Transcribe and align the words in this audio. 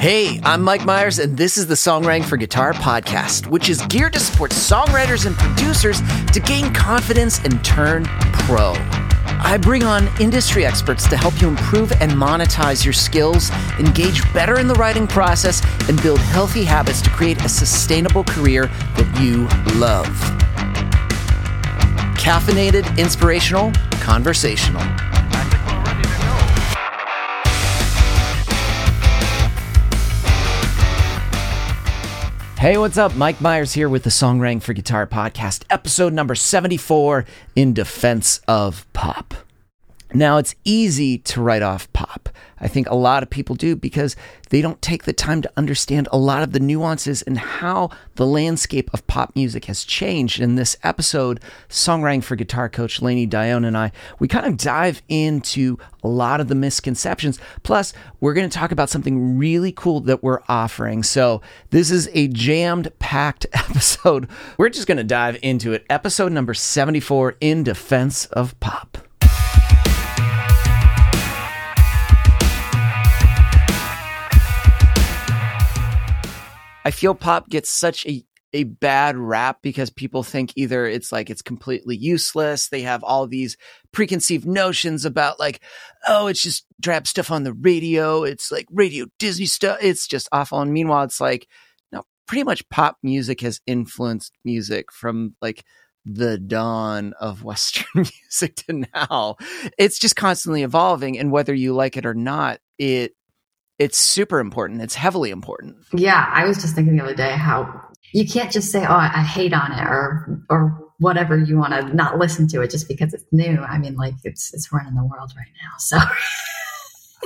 Hey, 0.00 0.40
I'm 0.44 0.62
Mike 0.62 0.86
Myers, 0.86 1.18
and 1.18 1.36
this 1.36 1.58
is 1.58 1.66
the 1.66 1.74
Songwriting 1.74 2.24
for 2.24 2.38
Guitar 2.38 2.72
podcast, 2.72 3.48
which 3.48 3.68
is 3.68 3.82
geared 3.88 4.14
to 4.14 4.18
support 4.18 4.50
songwriters 4.50 5.26
and 5.26 5.36
producers 5.36 6.00
to 6.32 6.40
gain 6.40 6.72
confidence 6.72 7.38
and 7.44 7.62
turn 7.62 8.06
pro. 8.32 8.72
I 9.42 9.58
bring 9.60 9.82
on 9.82 10.08
industry 10.18 10.64
experts 10.64 11.06
to 11.10 11.18
help 11.18 11.38
you 11.42 11.48
improve 11.48 11.92
and 12.00 12.12
monetize 12.12 12.82
your 12.82 12.94
skills, 12.94 13.50
engage 13.78 14.22
better 14.32 14.58
in 14.58 14.68
the 14.68 14.74
writing 14.76 15.06
process, 15.06 15.60
and 15.86 16.00
build 16.00 16.20
healthy 16.20 16.64
habits 16.64 17.02
to 17.02 17.10
create 17.10 17.44
a 17.44 17.48
sustainable 17.50 18.24
career 18.24 18.68
that 18.96 19.20
you 19.20 19.48
love. 19.78 20.06
Caffeinated, 22.16 22.96
inspirational, 22.96 23.70
conversational. 24.00 25.09
Hey, 32.60 32.76
what's 32.76 32.98
up? 32.98 33.16
Mike 33.16 33.40
Myers 33.40 33.72
here 33.72 33.88
with 33.88 34.02
the 34.02 34.10
Songwriting 34.10 34.60
for 34.60 34.74
Guitar 34.74 35.06
podcast, 35.06 35.64
episode 35.70 36.12
number 36.12 36.34
74 36.34 37.24
in 37.56 37.72
defense 37.72 38.42
of 38.46 38.86
pop. 38.92 39.32
Now, 40.12 40.38
it's 40.38 40.56
easy 40.64 41.18
to 41.18 41.40
write 41.40 41.62
off 41.62 41.92
pop. 41.92 42.28
I 42.58 42.68
think 42.68 42.88
a 42.88 42.94
lot 42.94 43.22
of 43.22 43.30
people 43.30 43.54
do 43.54 43.74
because 43.74 44.16
they 44.50 44.60
don't 44.60 44.82
take 44.82 45.04
the 45.04 45.12
time 45.12 45.40
to 45.42 45.52
understand 45.56 46.08
a 46.10 46.18
lot 46.18 46.42
of 46.42 46.52
the 46.52 46.60
nuances 46.60 47.22
and 47.22 47.38
how 47.38 47.90
the 48.16 48.26
landscape 48.26 48.90
of 48.92 49.06
pop 49.06 49.34
music 49.34 49.66
has 49.66 49.84
changed. 49.84 50.40
In 50.40 50.56
this 50.56 50.76
episode, 50.82 51.40
Songwriting 51.68 52.22
for 52.22 52.36
Guitar 52.36 52.68
coach 52.68 53.00
Lainey 53.00 53.24
Dione 53.24 53.64
and 53.64 53.78
I, 53.78 53.92
we 54.18 54.28
kind 54.28 54.46
of 54.46 54.56
dive 54.56 55.00
into 55.08 55.78
a 56.02 56.08
lot 56.08 56.40
of 56.40 56.48
the 56.48 56.54
misconceptions. 56.54 57.38
Plus, 57.62 57.92
we're 58.20 58.34
going 58.34 58.50
to 58.50 58.58
talk 58.58 58.72
about 58.72 58.90
something 58.90 59.38
really 59.38 59.72
cool 59.72 60.00
that 60.00 60.22
we're 60.22 60.40
offering. 60.48 61.02
So, 61.02 61.40
this 61.70 61.90
is 61.90 62.10
a 62.12 62.28
jammed 62.28 62.90
packed 62.98 63.46
episode. 63.52 64.28
We're 64.58 64.68
just 64.70 64.88
going 64.88 64.98
to 64.98 65.04
dive 65.04 65.38
into 65.40 65.72
it. 65.72 65.86
Episode 65.88 66.32
number 66.32 66.52
74 66.52 67.36
in 67.40 67.62
defense 67.62 68.26
of 68.26 68.58
pop. 68.60 68.98
I 76.84 76.90
feel 76.90 77.14
pop 77.14 77.48
gets 77.48 77.70
such 77.70 78.06
a 78.06 78.24
a 78.52 78.64
bad 78.64 79.16
rap 79.16 79.58
because 79.62 79.90
people 79.90 80.22
think 80.22 80.52
either 80.56 80.84
it's 80.86 81.12
like 81.12 81.30
it's 81.30 81.42
completely 81.42 81.96
useless. 81.96 82.68
They 82.68 82.82
have 82.82 83.04
all 83.04 83.26
these 83.26 83.56
preconceived 83.92 84.46
notions 84.46 85.04
about 85.04 85.38
like, 85.38 85.60
oh, 86.08 86.26
it's 86.26 86.42
just 86.42 86.66
drab 86.80 87.06
stuff 87.06 87.30
on 87.30 87.44
the 87.44 87.52
radio. 87.52 88.24
It's 88.24 88.50
like 88.50 88.66
radio 88.72 89.06
Disney 89.18 89.46
stuff. 89.46 89.78
It's 89.80 90.06
just 90.06 90.28
awful. 90.32 90.60
And 90.60 90.72
meanwhile, 90.72 91.04
it's 91.04 91.20
like, 91.20 91.46
no, 91.92 92.02
pretty 92.26 92.42
much 92.42 92.68
pop 92.70 92.96
music 93.02 93.40
has 93.42 93.60
influenced 93.66 94.32
music 94.44 94.92
from 94.92 95.36
like 95.40 95.64
the 96.04 96.38
dawn 96.38 97.12
of 97.20 97.44
Western 97.44 97.86
music 97.94 98.56
to 98.66 98.84
now. 98.94 99.36
It's 99.78 99.98
just 99.98 100.16
constantly 100.16 100.62
evolving. 100.62 101.18
And 101.18 101.30
whether 101.30 101.54
you 101.54 101.72
like 101.74 101.96
it 101.96 102.06
or 102.06 102.14
not, 102.14 102.58
it 102.78 103.14
it's 103.80 103.96
super 103.96 104.38
important. 104.40 104.82
It's 104.82 104.94
heavily 104.94 105.30
important. 105.30 105.76
Yeah, 105.94 106.30
I 106.32 106.44
was 106.44 106.60
just 106.60 106.74
thinking 106.74 106.96
the 106.96 107.02
other 107.02 107.14
day 107.14 107.30
how 107.30 107.80
you 108.12 108.28
can't 108.28 108.52
just 108.52 108.70
say, 108.70 108.84
"Oh, 108.84 108.92
I 108.92 109.22
hate 109.22 109.54
on 109.54 109.72
it," 109.72 109.82
or 109.82 110.44
or 110.50 110.92
whatever 110.98 111.38
you 111.38 111.56
want 111.56 111.72
to 111.72 111.94
not 111.94 112.18
listen 112.18 112.46
to 112.48 112.60
it 112.60 112.70
just 112.70 112.88
because 112.88 113.14
it's 113.14 113.24
new. 113.32 113.58
I 113.58 113.78
mean, 113.78 113.96
like 113.96 114.14
it's 114.22 114.52
it's 114.52 114.70
running 114.70 114.94
the 114.94 115.04
world 115.04 115.32
right 115.34 115.48
now. 115.62 115.70
So, 115.78 115.98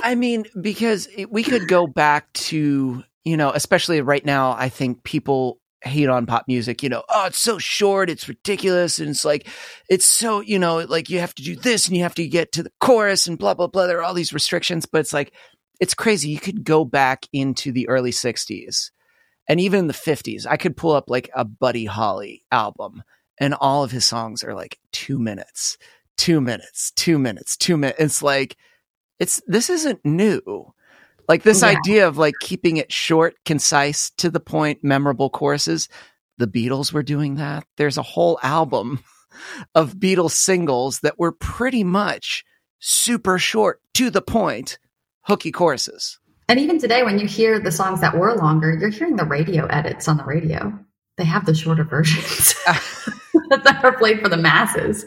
I 0.01 0.15
mean, 0.15 0.45
because 0.59 1.09
it, 1.15 1.29
we 1.29 1.43
could 1.43 1.67
go 1.67 1.87
back 1.87 2.31
to 2.33 3.03
you 3.25 3.37
know, 3.37 3.51
especially 3.51 3.99
right 3.99 4.25
now. 4.25 4.51
I 4.51 4.69
think 4.69 5.03
people 5.03 5.59
hate 5.85 6.09
on 6.09 6.25
pop 6.25 6.45
music, 6.47 6.81
you 6.81 6.89
know, 6.89 7.03
oh, 7.09 7.27
it's 7.27 7.39
so 7.39 7.57
short, 7.59 8.09
it's 8.09 8.27
ridiculous. 8.27 8.99
And 8.99 9.09
it's 9.09 9.23
like, 9.23 9.47
it's 9.87 10.05
so, 10.05 10.39
you 10.39 10.57
know, 10.57 10.77
like 10.77 11.09
you 11.09 11.19
have 11.19 11.35
to 11.35 11.43
do 11.43 11.55
this 11.55 11.87
and 11.87 11.95
you 11.95 12.03
have 12.03 12.15
to 12.15 12.27
get 12.27 12.51
to 12.53 12.63
the 12.63 12.71
chorus 12.79 13.27
and 13.27 13.37
blah, 13.37 13.53
blah, 13.53 13.67
blah. 13.67 13.85
There 13.85 13.99
are 13.99 14.03
all 14.03 14.15
these 14.15 14.33
restrictions, 14.33 14.85
but 14.85 15.01
it's 15.01 15.13
like, 15.13 15.31
it's 15.79 15.93
crazy. 15.93 16.29
You 16.29 16.39
could 16.39 16.63
go 16.63 16.85
back 16.85 17.27
into 17.33 17.71
the 17.71 17.87
early 17.87 18.11
60s 18.11 18.91
and 19.47 19.59
even 19.59 19.79
in 19.79 19.87
the 19.87 19.93
50s. 19.93 20.45
I 20.47 20.57
could 20.57 20.77
pull 20.77 20.91
up 20.91 21.09
like 21.09 21.29
a 21.33 21.45
Buddy 21.45 21.85
Holly 21.85 22.43
album 22.51 23.03
and 23.37 23.53
all 23.53 23.83
of 23.83 23.91
his 23.91 24.05
songs 24.05 24.43
are 24.43 24.53
like 24.53 24.79
two 24.91 25.19
minutes, 25.19 25.77
two 26.17 26.39
minutes, 26.41 26.91
two 26.91 27.19
minutes, 27.19 27.57
two 27.57 27.77
minutes. 27.77 27.99
It's 27.99 28.23
like, 28.23 28.57
it's, 29.19 29.41
this 29.47 29.69
isn't 29.69 30.05
new. 30.05 30.73
Like 31.27 31.43
this 31.43 31.61
yeah. 31.61 31.69
idea 31.69 32.07
of 32.07 32.17
like 32.17 32.35
keeping 32.39 32.77
it 32.77 32.91
short, 32.91 33.35
concise, 33.45 34.11
to 34.17 34.29
the 34.29 34.39
point, 34.39 34.83
memorable 34.83 35.29
choruses. 35.29 35.89
The 36.37 36.47
Beatles 36.47 36.93
were 36.93 37.03
doing 37.03 37.35
that. 37.35 37.65
There's 37.77 37.97
a 37.97 38.03
whole 38.03 38.39
album 38.43 39.03
of 39.75 39.95
Beatles 39.95 40.31
singles 40.31 40.99
that 40.99 41.17
were 41.17 41.31
pretty 41.31 41.83
much 41.83 42.45
super 42.79 43.39
short, 43.39 43.81
to 43.95 44.09
the 44.09 44.21
point 44.21 44.77
hooky 45.25 45.51
choruses. 45.51 46.19
And 46.47 46.59
even 46.59 46.79
today, 46.79 47.03
when 47.03 47.17
you 47.19 47.27
hear 47.27 47.59
the 47.59 47.71
songs 47.71 48.01
that 48.01 48.17
were 48.17 48.35
longer, 48.35 48.75
you're 48.75 48.89
hearing 48.89 49.15
the 49.15 49.25
radio 49.25 49.65
edits 49.65 50.07
on 50.07 50.17
the 50.17 50.23
radio. 50.23 50.77
They 51.17 51.25
have 51.25 51.45
the 51.45 51.55
shorter 51.55 51.83
versions 51.89 52.53
that 53.49 53.79
are 53.83 53.97
played 53.97 54.21
for 54.21 54.29
the 54.29 54.37
masses. 54.37 55.05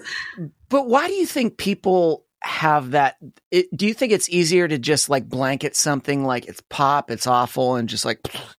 But 0.68 0.88
why 0.88 1.06
do 1.06 1.14
you 1.14 1.26
think 1.26 1.56
people 1.58 2.24
have 2.40 2.92
that? 2.92 3.16
It, 3.50 3.68
do 3.76 3.86
you 3.86 3.94
think 3.94 4.12
it's 4.12 4.28
easier 4.28 4.66
to 4.66 4.78
just 4.78 5.08
like 5.08 5.28
blanket 5.28 5.76
something 5.76 6.24
like 6.24 6.46
it's 6.46 6.62
pop, 6.68 7.10
it's 7.10 7.26
awful, 7.26 7.76
and 7.76 7.88
just 7.88 8.04
like 8.04 8.20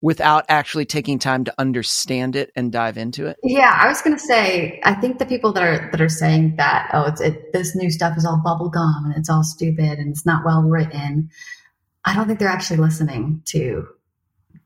without 0.00 0.44
actually 0.48 0.84
taking 0.84 1.18
time 1.18 1.44
to 1.44 1.54
understand 1.58 2.36
it 2.36 2.52
and 2.54 2.70
dive 2.70 2.96
into 2.96 3.26
it? 3.26 3.36
Yeah, 3.42 3.76
I 3.76 3.88
was 3.88 4.00
going 4.00 4.16
to 4.16 4.22
say, 4.22 4.80
I 4.84 4.94
think 4.94 5.18
the 5.18 5.26
people 5.26 5.52
that 5.52 5.62
are 5.62 5.88
that 5.90 6.00
are 6.00 6.08
saying 6.08 6.56
that, 6.56 6.90
oh, 6.92 7.06
it's 7.06 7.20
it, 7.20 7.52
this 7.52 7.74
new 7.74 7.90
stuff 7.90 8.16
is 8.16 8.24
all 8.24 8.40
bubblegum 8.44 9.06
and 9.06 9.16
it's 9.16 9.30
all 9.30 9.44
stupid 9.44 9.98
and 9.98 10.10
it's 10.10 10.26
not 10.26 10.44
well 10.44 10.62
written. 10.62 11.30
I 12.04 12.14
don't 12.14 12.26
think 12.26 12.38
they're 12.38 12.48
actually 12.48 12.78
listening 12.78 13.42
to 13.46 13.88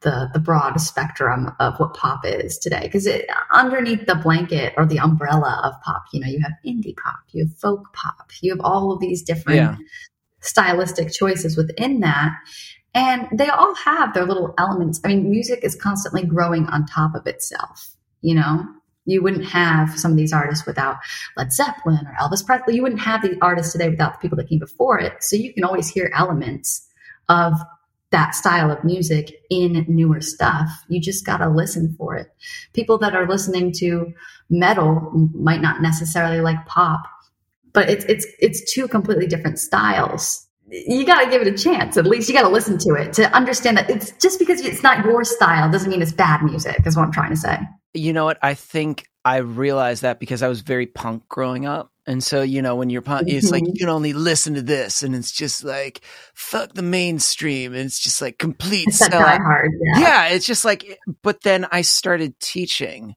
the 0.03 0.28
the 0.32 0.41
broad 0.41 0.81
spectrum 0.81 1.53
of 1.60 1.78
what 1.78 1.94
pop 1.94 2.25
is 2.25 2.59
today 2.59 2.82
because 2.82 3.09
underneath 3.53 4.04
the 4.06 4.16
blanket 4.16 4.75
or 4.76 4.84
the 4.84 4.99
umbrella 4.99 5.60
of 5.64 5.81
pop 5.82 6.04
you 6.12 6.20
know 6.20 6.26
you 6.26 6.41
have 6.41 6.53
indie 6.66 6.97
pop 6.97 7.20
you 7.31 7.44
have 7.44 7.56
folk 7.56 7.93
pop 7.93 8.31
you 8.41 8.50
have 8.50 8.60
all 8.64 8.93
of 8.93 9.00
these 9.00 9.22
different 9.22 9.56
yeah. 9.56 9.76
stylistic 10.41 11.12
choices 11.12 11.56
within 11.56 12.00
that 12.00 12.32
and 12.95 13.29
they 13.33 13.49
all 13.49 13.75
have 13.75 14.15
their 14.15 14.27
little 14.27 14.55
elements. 14.59 15.01
I 15.05 15.09
mean, 15.09 15.31
music 15.31 15.61
is 15.63 15.75
constantly 15.75 16.25
growing 16.25 16.67
on 16.67 16.87
top 16.87 17.15
of 17.15 17.27
itself, 17.27 17.95
you 18.21 18.35
know? 18.35 18.65
You 19.05 19.21
wouldn't 19.21 19.47
have 19.47 19.99
some 19.99 20.13
of 20.13 20.17
these 20.17 20.33
artists 20.33 20.65
without 20.65 20.97
Led 21.37 21.53
Zeppelin 21.53 22.07
or 22.07 22.15
Elvis 22.21 22.45
Presley. 22.47 22.77
You 22.77 22.83
wouldn't 22.83 23.01
have 23.01 23.23
the 23.23 23.37
artists 23.43 23.73
today 23.73 23.89
without 23.89 24.13
the 24.13 24.19
people 24.19 24.37
that 24.37 24.49
came 24.49 24.61
before 24.61 25.01
it. 25.01 25.25
So 25.25 25.35
you 25.35 25.53
can 25.53 25.65
always 25.65 25.89
hear 25.89 26.13
elements 26.15 26.87
of 27.29 27.55
that 28.11 28.35
style 28.35 28.71
of 28.71 28.85
music 28.85 29.41
in 29.51 29.85
newer 29.89 30.21
stuff. 30.21 30.69
You 30.89 31.01
just 31.01 31.27
got 31.27 31.39
to 31.39 31.49
listen 31.49 31.97
for 31.99 32.15
it. 32.15 32.29
People 32.75 32.99
that 32.99 33.17
are 33.17 33.27
listening 33.27 33.73
to 33.79 34.13
metal 34.51 35.11
might 35.35 35.63
not 35.63 35.83
necessarily 35.83 36.41
like 36.41 36.65
pop, 36.67 37.03
but 37.73 37.89
it's 37.89 38.05
it's 38.05 38.27
it's 38.39 38.73
two 38.73 38.87
completely 38.87 39.27
different 39.27 39.59
styles 39.59 40.47
you 40.72 41.05
got 41.05 41.22
to 41.22 41.31
give 41.31 41.43
it 41.43 41.49
a 41.49 41.56
chance. 41.56 41.97
At 41.99 42.06
least 42.06 42.28
you 42.28 42.34
got 42.34 42.43
to 42.43 42.49
listen 42.49 42.78
to 42.78 42.94
it 42.94 43.12
to 43.15 43.31
understand 43.34 43.77
that 43.77 43.91
it's 43.91 44.12
just 44.12 44.38
because 44.38 44.60
it's 44.62 44.83
not 44.83 45.05
your 45.05 45.22
style 45.22 45.71
doesn't 45.71 45.91
mean 45.91 46.00
it's 46.00 46.12
bad 46.12 46.43
music, 46.43 46.87
is 46.87 46.97
what 46.97 47.05
I'm 47.05 47.12
trying 47.12 47.31
to 47.31 47.37
say. 47.37 47.59
You 47.93 48.15
know 48.15 48.25
what? 48.25 48.38
I 48.43 48.55
think 48.55 49.06
I 49.22 49.38
realized 49.38 50.03
that 50.03 50.19
because 50.19 50.43
I 50.43 50.49
was 50.49 50.62
very 50.62 50.87
punk 50.87 51.28
growing 51.28 51.66
up. 51.66 51.91
And 52.06 52.25
so, 52.25 52.43
you 52.43 52.62
know, 52.62 52.75
when 52.75 52.91
you're 52.91 53.03
punk, 53.03 53.28
mm-hmm. 53.28 53.37
it's 53.37 53.50
like 53.50 53.62
mm-hmm. 53.62 53.72
you 53.75 53.78
can 53.78 53.88
only 53.91 54.12
listen 54.12 54.55
to 54.55 54.62
this, 54.62 55.05
and 55.05 55.15
it's 55.15 55.31
just 55.31 55.62
like 55.62 56.00
fuck 56.34 56.72
the 56.72 56.82
mainstream, 56.82 57.75
and 57.75 57.82
it's 57.82 58.00
just 58.00 58.21
like 58.21 58.38
complete 58.38 58.88
it's 58.88 59.06
hard. 59.06 59.70
Yeah. 59.94 60.00
yeah, 60.00 60.29
it's 60.29 60.47
just 60.47 60.64
like. 60.64 60.99
But 61.23 61.43
then 61.43 61.64
I 61.70 61.82
started 61.82 62.41
teaching, 62.41 63.14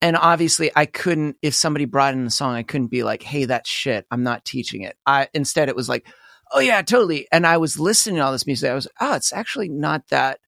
and 0.00 0.16
obviously, 0.16 0.70
I 0.74 0.86
couldn't. 0.86 1.36
If 1.42 1.54
somebody 1.54 1.84
brought 1.84 2.14
in 2.14 2.24
a 2.24 2.30
song, 2.30 2.54
I 2.54 2.62
couldn't 2.62 2.86
be 2.86 3.02
like, 3.02 3.22
"Hey, 3.22 3.44
that's 3.44 3.68
shit. 3.68 4.06
I'm 4.10 4.22
not 4.22 4.46
teaching 4.46 4.80
it." 4.80 4.96
I 5.04 5.28
instead, 5.34 5.68
it 5.68 5.76
was 5.76 5.90
like, 5.90 6.06
oh 6.52 6.60
yeah, 6.60 6.82
totally. 6.82 7.26
And 7.32 7.46
I 7.46 7.56
was 7.58 7.78
listening 7.78 8.16
to 8.16 8.22
all 8.22 8.32
this 8.32 8.46
music. 8.46 8.70
I 8.70 8.74
was, 8.74 8.88
oh, 9.00 9.14
it's 9.14 9.32
actually 9.32 9.68
not 9.68 10.08
that. 10.08 10.40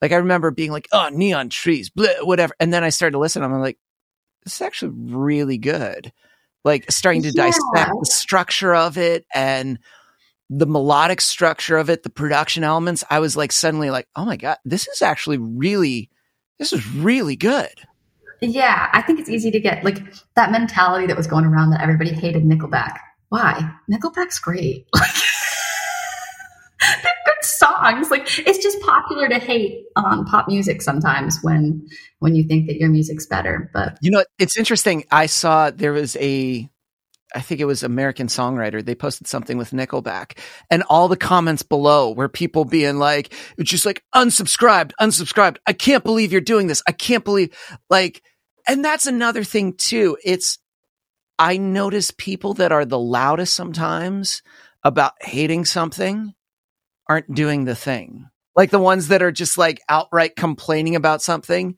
Like 0.00 0.12
I 0.12 0.16
remember 0.16 0.50
being 0.50 0.72
like, 0.72 0.88
oh, 0.92 1.10
neon 1.12 1.48
trees, 1.48 1.90
whatever. 1.94 2.54
And 2.58 2.72
then 2.72 2.84
I 2.84 2.88
started 2.88 3.12
to 3.12 3.18
listen. 3.18 3.42
I'm 3.42 3.52
like, 3.60 3.78
this 4.44 4.54
is 4.56 4.62
actually 4.62 4.92
really 4.94 5.58
good. 5.58 6.12
Like 6.64 6.90
starting 6.90 7.22
to 7.22 7.30
yeah. 7.30 7.44
dissect 7.44 7.92
the 8.00 8.06
structure 8.06 8.74
of 8.74 8.98
it 8.98 9.26
and 9.34 9.78
the 10.50 10.66
melodic 10.66 11.20
structure 11.20 11.76
of 11.76 11.88
it, 11.88 12.02
the 12.02 12.10
production 12.10 12.64
elements. 12.64 13.04
I 13.08 13.20
was 13.20 13.36
like 13.36 13.52
suddenly 13.52 13.90
like, 13.90 14.08
oh 14.16 14.24
my 14.24 14.36
god, 14.36 14.58
this 14.64 14.86
is 14.88 15.02
actually 15.02 15.38
really, 15.38 16.10
this 16.58 16.72
is 16.72 16.86
really 16.94 17.36
good. 17.36 17.72
Yeah, 18.40 18.90
I 18.92 19.02
think 19.02 19.20
it's 19.20 19.30
easy 19.30 19.52
to 19.52 19.60
get 19.60 19.84
like 19.84 20.02
that 20.34 20.50
mentality 20.50 21.06
that 21.06 21.16
was 21.16 21.28
going 21.28 21.44
around 21.44 21.70
that 21.70 21.80
everybody 21.80 22.12
hated 22.12 22.42
Nickelback. 22.42 22.98
Why? 23.32 23.72
Nickelback's 23.90 24.38
great. 24.40 24.86
They're 24.92 25.02
good 27.24 27.40
songs. 27.40 28.10
Like 28.10 28.28
it's 28.40 28.58
just 28.58 28.78
popular 28.82 29.26
to 29.26 29.38
hate 29.38 29.86
on 29.96 30.26
pop 30.26 30.48
music 30.48 30.82
sometimes 30.82 31.38
when 31.40 31.88
when 32.18 32.34
you 32.34 32.44
think 32.46 32.66
that 32.66 32.76
your 32.76 32.90
music's 32.90 33.24
better. 33.24 33.70
But 33.72 33.96
you 34.02 34.10
know, 34.10 34.22
it's 34.38 34.58
interesting. 34.58 35.06
I 35.10 35.24
saw 35.24 35.70
there 35.70 35.94
was 35.94 36.14
a 36.16 36.68
I 37.34 37.40
think 37.40 37.62
it 37.62 37.64
was 37.64 37.82
American 37.82 38.26
Songwriter. 38.26 38.84
They 38.84 38.94
posted 38.94 39.26
something 39.26 39.56
with 39.56 39.70
Nickelback, 39.70 40.36
and 40.70 40.82
all 40.90 41.08
the 41.08 41.16
comments 41.16 41.62
below 41.62 42.12
were 42.12 42.28
people 42.28 42.66
being 42.66 42.98
like, 42.98 43.32
"It's 43.56 43.70
just 43.70 43.86
like 43.86 44.02
unsubscribed, 44.14 44.92
unsubscribed. 45.00 45.56
I 45.66 45.72
can't 45.72 46.04
believe 46.04 46.32
you're 46.32 46.42
doing 46.42 46.66
this. 46.66 46.82
I 46.86 46.92
can't 46.92 47.24
believe 47.24 47.56
like." 47.88 48.22
And 48.68 48.84
that's 48.84 49.06
another 49.06 49.42
thing 49.42 49.72
too. 49.72 50.18
It's 50.22 50.58
I 51.38 51.56
notice 51.56 52.10
people 52.10 52.54
that 52.54 52.72
are 52.72 52.84
the 52.84 52.98
loudest 52.98 53.54
sometimes 53.54 54.42
about 54.84 55.12
hating 55.20 55.64
something 55.64 56.34
aren't 57.08 57.34
doing 57.34 57.64
the 57.64 57.74
thing. 57.74 58.28
Like 58.54 58.70
the 58.70 58.78
ones 58.78 59.08
that 59.08 59.22
are 59.22 59.32
just 59.32 59.56
like 59.56 59.80
outright 59.88 60.36
complaining 60.36 60.94
about 60.94 61.22
something, 61.22 61.76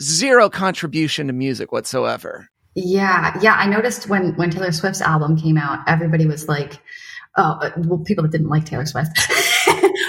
zero 0.00 0.48
contribution 0.48 1.26
to 1.26 1.32
music 1.32 1.72
whatsoever. 1.72 2.48
Yeah, 2.74 3.38
yeah. 3.42 3.54
I 3.54 3.66
noticed 3.66 4.08
when 4.08 4.34
when 4.36 4.50
Taylor 4.50 4.72
Swift's 4.72 5.02
album 5.02 5.36
came 5.36 5.58
out, 5.58 5.80
everybody 5.86 6.26
was 6.26 6.48
like, 6.48 6.80
"Oh, 7.36 7.58
uh, 7.60 7.70
well." 7.76 7.98
People 7.98 8.22
that 8.22 8.32
didn't 8.32 8.48
like 8.48 8.64
Taylor 8.64 8.86
Swift 8.86 9.10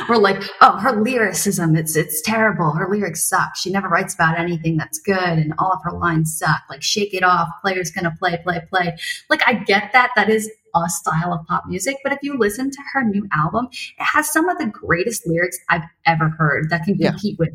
were 0.08 0.18
like, 0.18 0.42
"Oh, 0.62 0.78
her 0.78 1.02
lyricism, 1.02 1.76
it's 1.76 1.96
it's 1.96 2.22
terrible. 2.22 2.72
Her 2.72 2.90
lyrics 2.90 3.28
suck. 3.28 3.56
She 3.56 3.72
never 3.72 3.88
writes 3.88 4.14
about 4.14 4.40
anything 4.40 4.78
that's 4.78 5.00
good, 5.00 5.18
and 5.18 5.54
all 5.58 5.72
of 5.72 5.82
her 5.84 5.92
lines 5.92 6.38
suck. 6.38 6.62
Like, 6.70 6.82
shake 6.82 7.14
it 7.14 7.24
off. 7.24 7.50
Player's 7.62 7.92
gonna 7.92 8.16
play, 8.20 8.40
play, 8.44 8.62
play." 8.70 8.96
Like, 9.30 9.42
I 9.48 9.54
get 9.54 9.92
that. 9.94 10.12
That 10.16 10.30
is 10.30 10.50
a 10.76 10.90
style 10.90 11.34
of 11.34 11.46
pop 11.48 11.66
music, 11.68 11.98
but 12.04 12.12
if 12.12 12.20
you 12.24 12.38
listen 12.38 12.72
to 12.72 12.80
her 12.94 13.04
new 13.04 13.28
album, 13.32 13.68
it 13.72 14.04
has 14.04 14.32
some 14.32 14.50
of 14.50 14.58
the 14.58 14.66
greatest 14.66 15.28
lyrics 15.28 15.60
I've 15.70 15.84
ever 16.06 16.30
heard 16.30 16.70
that 16.72 16.84
can 16.84 16.98
compete 16.98 17.36
yeah. 17.40 17.46
with 17.46 17.54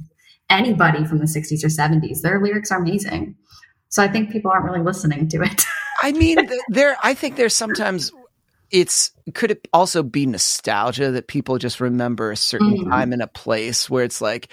anybody 0.50 1.04
from 1.04 1.18
the 1.18 1.24
60s 1.24 1.64
or 1.64 1.68
70s. 1.68 2.22
Their 2.22 2.40
lyrics 2.40 2.70
are 2.70 2.78
amazing. 2.78 3.34
So 3.88 4.02
I 4.02 4.08
think 4.08 4.30
people 4.30 4.50
aren't 4.50 4.64
really 4.64 4.82
listening 4.82 5.28
to 5.30 5.42
it. 5.42 5.64
I 6.00 6.12
mean, 6.12 6.48
there. 6.68 6.96
I 7.02 7.14
think 7.14 7.36
there's 7.36 7.54
sometimes 7.54 8.12
it's 8.70 9.12
could 9.34 9.50
it 9.50 9.68
also 9.72 10.02
be 10.02 10.26
nostalgia 10.26 11.12
that 11.12 11.28
people 11.28 11.58
just 11.58 11.80
remember 11.80 12.30
a 12.30 12.36
certain 12.36 12.76
mm-hmm. 12.76 12.90
time 12.90 13.12
in 13.12 13.20
a 13.20 13.26
place 13.26 13.88
where 13.88 14.04
it's 14.04 14.20
like 14.20 14.48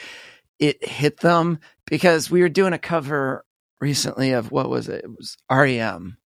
it 0.59 0.85
hit 0.85 1.19
them 1.19 1.59
because 1.85 2.31
we 2.31 2.41
were 2.41 2.50
doing 2.50 2.73
a 2.73 2.79
cover 2.79 3.45
recently 3.79 4.31
of 4.31 4.51
what 4.51 4.69
was 4.69 4.88
it? 4.89 5.03
It 5.03 5.09
was 5.09 5.38
REM. 5.51 6.17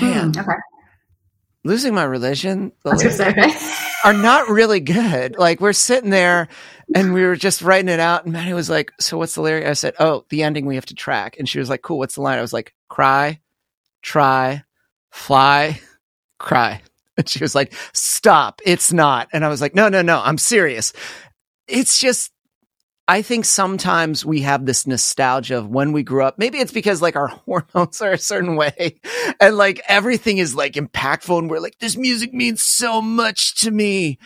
Man, 0.00 0.32
mm, 0.32 0.40
okay. 0.40 0.58
Losing 1.64 1.94
my 1.94 2.04
religion. 2.04 2.72
are 4.04 4.12
not 4.12 4.48
really 4.48 4.80
good. 4.80 5.36
Like 5.36 5.60
we're 5.60 5.72
sitting 5.72 6.10
there 6.10 6.48
and 6.94 7.12
we 7.12 7.24
were 7.24 7.36
just 7.36 7.62
writing 7.62 7.88
it 7.88 8.00
out 8.00 8.24
and 8.24 8.32
Maddie 8.32 8.54
was 8.54 8.70
like, 8.70 8.92
so 9.00 9.18
what's 9.18 9.34
the 9.34 9.42
lyric? 9.42 9.66
I 9.66 9.72
said, 9.72 9.94
oh, 9.98 10.24
the 10.30 10.42
ending 10.42 10.66
we 10.66 10.76
have 10.76 10.86
to 10.86 10.94
track. 10.94 11.36
And 11.38 11.48
she 11.48 11.58
was 11.58 11.68
like, 11.68 11.82
cool. 11.82 11.98
What's 11.98 12.14
the 12.14 12.22
line? 12.22 12.38
I 12.38 12.42
was 12.42 12.52
like, 12.52 12.74
cry, 12.88 13.40
try, 14.02 14.64
fly, 15.10 15.80
cry. 16.38 16.82
And 17.22 17.28
she 17.28 17.42
was 17.42 17.54
like, 17.54 17.74
stop. 17.92 18.60
It's 18.64 18.92
not. 18.92 19.28
And 19.32 19.44
I 19.44 19.48
was 19.48 19.60
like, 19.60 19.74
no, 19.74 19.88
no, 19.88 20.02
no, 20.02 20.22
I'm 20.24 20.38
serious. 20.38 20.92
It's 21.66 21.98
just, 21.98 22.30
I 23.08 23.22
think 23.22 23.44
sometimes 23.44 24.24
we 24.24 24.42
have 24.42 24.64
this 24.64 24.86
nostalgia 24.86 25.58
of 25.58 25.68
when 25.68 25.90
we 25.90 26.04
grew 26.04 26.22
up. 26.22 26.38
Maybe 26.38 26.58
it's 26.58 26.70
because 26.70 27.02
like 27.02 27.16
our 27.16 27.26
hormones 27.46 28.00
are 28.00 28.12
a 28.12 28.18
certain 28.18 28.54
way 28.54 29.00
and 29.40 29.56
like 29.56 29.80
everything 29.88 30.38
is 30.38 30.54
like 30.54 30.74
impactful 30.74 31.36
and 31.36 31.50
we're 31.50 31.58
like, 31.58 31.78
this 31.80 31.96
music 31.96 32.32
means 32.32 32.62
so 32.62 33.02
much 33.02 33.62
to 33.62 33.70
me. 33.72 34.20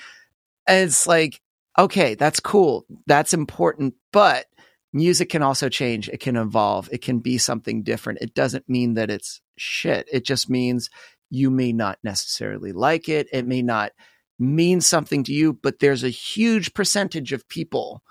And 0.66 0.88
it's 0.88 1.06
like, 1.06 1.40
okay, 1.78 2.14
that's 2.14 2.40
cool. 2.40 2.84
That's 3.06 3.32
important. 3.32 3.94
But 4.12 4.44
music 4.92 5.30
can 5.30 5.42
also 5.42 5.70
change. 5.70 6.10
It 6.10 6.20
can 6.20 6.36
evolve. 6.36 6.90
It 6.92 7.00
can 7.00 7.20
be 7.20 7.38
something 7.38 7.84
different. 7.84 8.20
It 8.20 8.34
doesn't 8.34 8.68
mean 8.68 8.94
that 8.94 9.10
it's 9.10 9.40
shit. 9.56 10.08
It 10.12 10.26
just 10.26 10.50
means 10.50 10.90
you 11.32 11.50
may 11.50 11.72
not 11.72 11.98
necessarily 12.04 12.72
like 12.72 13.08
it. 13.08 13.26
It 13.32 13.46
may 13.46 13.62
not 13.62 13.92
mean 14.38 14.82
something 14.82 15.24
to 15.24 15.32
you, 15.32 15.54
but 15.54 15.78
there's 15.78 16.04
a 16.04 16.10
huge 16.10 16.74
percentage 16.74 17.32
of 17.32 17.48
people 17.48 18.02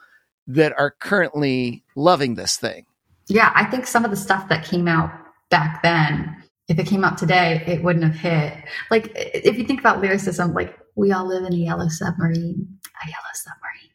that 0.47 0.73
are 0.77 0.95
currently 0.99 1.83
loving 1.95 2.33
this 2.33 2.57
thing. 2.57 2.87
Yeah, 3.27 3.51
I 3.53 3.65
think 3.65 3.85
some 3.85 4.03
of 4.03 4.09
the 4.09 4.17
stuff 4.17 4.49
that 4.49 4.65
came 4.65 4.87
out 4.87 5.11
back 5.51 5.83
then, 5.83 6.43
if 6.67 6.79
it 6.79 6.87
came 6.87 7.03
out 7.03 7.19
today, 7.19 7.63
it 7.67 7.83
wouldn't 7.83 8.05
have 8.05 8.15
hit. 8.15 8.63
Like, 8.89 9.11
if 9.15 9.55
you 9.55 9.65
think 9.65 9.79
about 9.79 10.01
lyricism, 10.01 10.55
like, 10.55 10.75
we 10.95 11.11
all 11.11 11.27
live 11.27 11.43
in 11.43 11.53
a 11.53 11.57
yellow 11.57 11.89
submarine, 11.89 12.67
a 13.05 13.07
yellow 13.07 13.33
submarine, 13.33 13.91